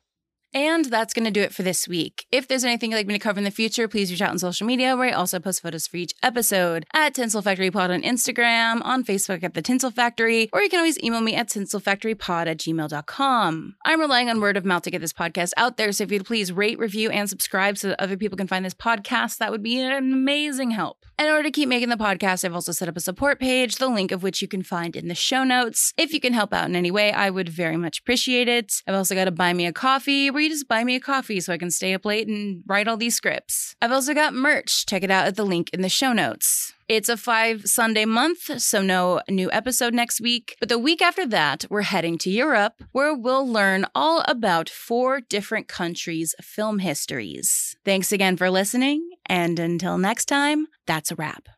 And 0.52 0.86
that's 0.86 1.14
going 1.14 1.24
to 1.24 1.30
do 1.30 1.40
it 1.40 1.54
for 1.54 1.62
this 1.62 1.86
week. 1.86 2.26
If 2.32 2.48
there's 2.48 2.64
anything 2.64 2.90
you'd 2.90 2.96
like 2.96 3.06
me 3.06 3.14
to 3.14 3.20
cover 3.20 3.38
in 3.38 3.44
the 3.44 3.50
future, 3.50 3.86
please 3.86 4.10
reach 4.10 4.20
out 4.20 4.30
on 4.30 4.38
social 4.38 4.66
media 4.66 4.96
where 4.96 5.08
I 5.08 5.12
also 5.12 5.38
post 5.38 5.62
photos 5.62 5.86
for 5.86 5.96
each 5.96 6.14
episode 6.22 6.84
at 6.92 7.14
Tinsel 7.14 7.42
Factory 7.42 7.70
Pod 7.70 7.90
on 7.90 8.02
Instagram, 8.02 8.80
on 8.84 9.04
Facebook 9.04 9.44
at 9.44 9.54
The 9.54 9.62
Tinsel 9.62 9.90
Factory, 9.90 10.48
or 10.52 10.62
you 10.62 10.68
can 10.68 10.80
always 10.80 11.00
email 11.02 11.20
me 11.20 11.34
at 11.34 11.48
tinselfactorypod 11.48 12.46
at 12.46 12.58
gmail.com. 12.58 13.76
I'm 13.84 14.00
relying 14.00 14.28
on 14.28 14.40
word 14.40 14.56
of 14.56 14.64
mouth 14.64 14.82
to 14.82 14.90
get 14.90 15.00
this 15.00 15.12
podcast 15.12 15.52
out 15.56 15.76
there, 15.76 15.92
so 15.92 16.04
if 16.04 16.10
you'd 16.10 16.26
please 16.26 16.52
rate, 16.52 16.78
review, 16.78 17.10
and 17.10 17.28
subscribe 17.28 17.78
so 17.78 17.88
that 17.88 18.00
other 18.00 18.16
people 18.16 18.36
can 18.36 18.48
find 18.48 18.64
this 18.64 18.74
podcast, 18.74 19.38
that 19.38 19.52
would 19.52 19.62
be 19.62 19.80
an 19.80 19.92
amazing 19.92 20.72
help. 20.72 21.04
In 21.20 21.26
order 21.26 21.42
to 21.42 21.50
keep 21.50 21.68
making 21.68 21.90
the 21.90 21.96
podcast, 21.96 22.46
I've 22.46 22.54
also 22.54 22.72
set 22.72 22.88
up 22.88 22.96
a 22.96 23.00
support 23.00 23.38
page, 23.38 23.76
the 23.76 23.88
link 23.88 24.10
of 24.10 24.22
which 24.22 24.40
you 24.40 24.48
can 24.48 24.62
find 24.62 24.96
in 24.96 25.08
the 25.08 25.14
show 25.14 25.44
notes. 25.44 25.92
If 25.98 26.14
you 26.14 26.20
can 26.20 26.32
help 26.32 26.54
out 26.54 26.66
in 26.66 26.74
any 26.74 26.90
way, 26.90 27.12
I 27.12 27.28
would 27.28 27.50
very 27.50 27.76
much 27.76 28.00
appreciate 28.00 28.48
it. 28.48 28.72
I've 28.86 28.94
also 28.94 29.14
got 29.14 29.28
a 29.28 29.30
buy 29.30 29.52
me 29.52 29.66
a 29.66 29.72
coffee 29.72 30.30
you 30.40 30.48
just 30.48 30.68
buy 30.68 30.84
me 30.84 30.96
a 30.96 31.00
coffee 31.00 31.40
so 31.40 31.52
I 31.52 31.58
can 31.58 31.70
stay 31.70 31.94
up 31.94 32.04
late 32.04 32.28
and 32.28 32.62
write 32.66 32.88
all 32.88 32.96
these 32.96 33.14
scripts. 33.14 33.74
I've 33.80 33.92
also 33.92 34.14
got 34.14 34.34
merch. 34.34 34.86
Check 34.86 35.02
it 35.02 35.10
out 35.10 35.26
at 35.26 35.36
the 35.36 35.44
link 35.44 35.70
in 35.72 35.82
the 35.82 35.88
show 35.88 36.12
notes. 36.12 36.74
It's 36.88 37.08
a 37.08 37.16
five 37.16 37.66
Sunday 37.66 38.04
month, 38.04 38.60
so 38.60 38.82
no 38.82 39.20
new 39.28 39.50
episode 39.52 39.94
next 39.94 40.20
week. 40.20 40.56
But 40.58 40.68
the 40.68 40.78
week 40.78 41.00
after 41.00 41.24
that, 41.28 41.64
we're 41.70 41.82
heading 41.82 42.18
to 42.18 42.30
Europe, 42.30 42.82
where 42.90 43.14
we'll 43.14 43.46
learn 43.46 43.86
all 43.94 44.24
about 44.26 44.68
four 44.68 45.20
different 45.20 45.68
countries' 45.68 46.34
film 46.42 46.80
histories. 46.80 47.76
Thanks 47.84 48.10
again 48.10 48.36
for 48.36 48.50
listening, 48.50 49.08
and 49.26 49.58
until 49.60 49.98
next 49.98 50.24
time, 50.24 50.66
that's 50.86 51.12
a 51.12 51.14
wrap. 51.14 51.48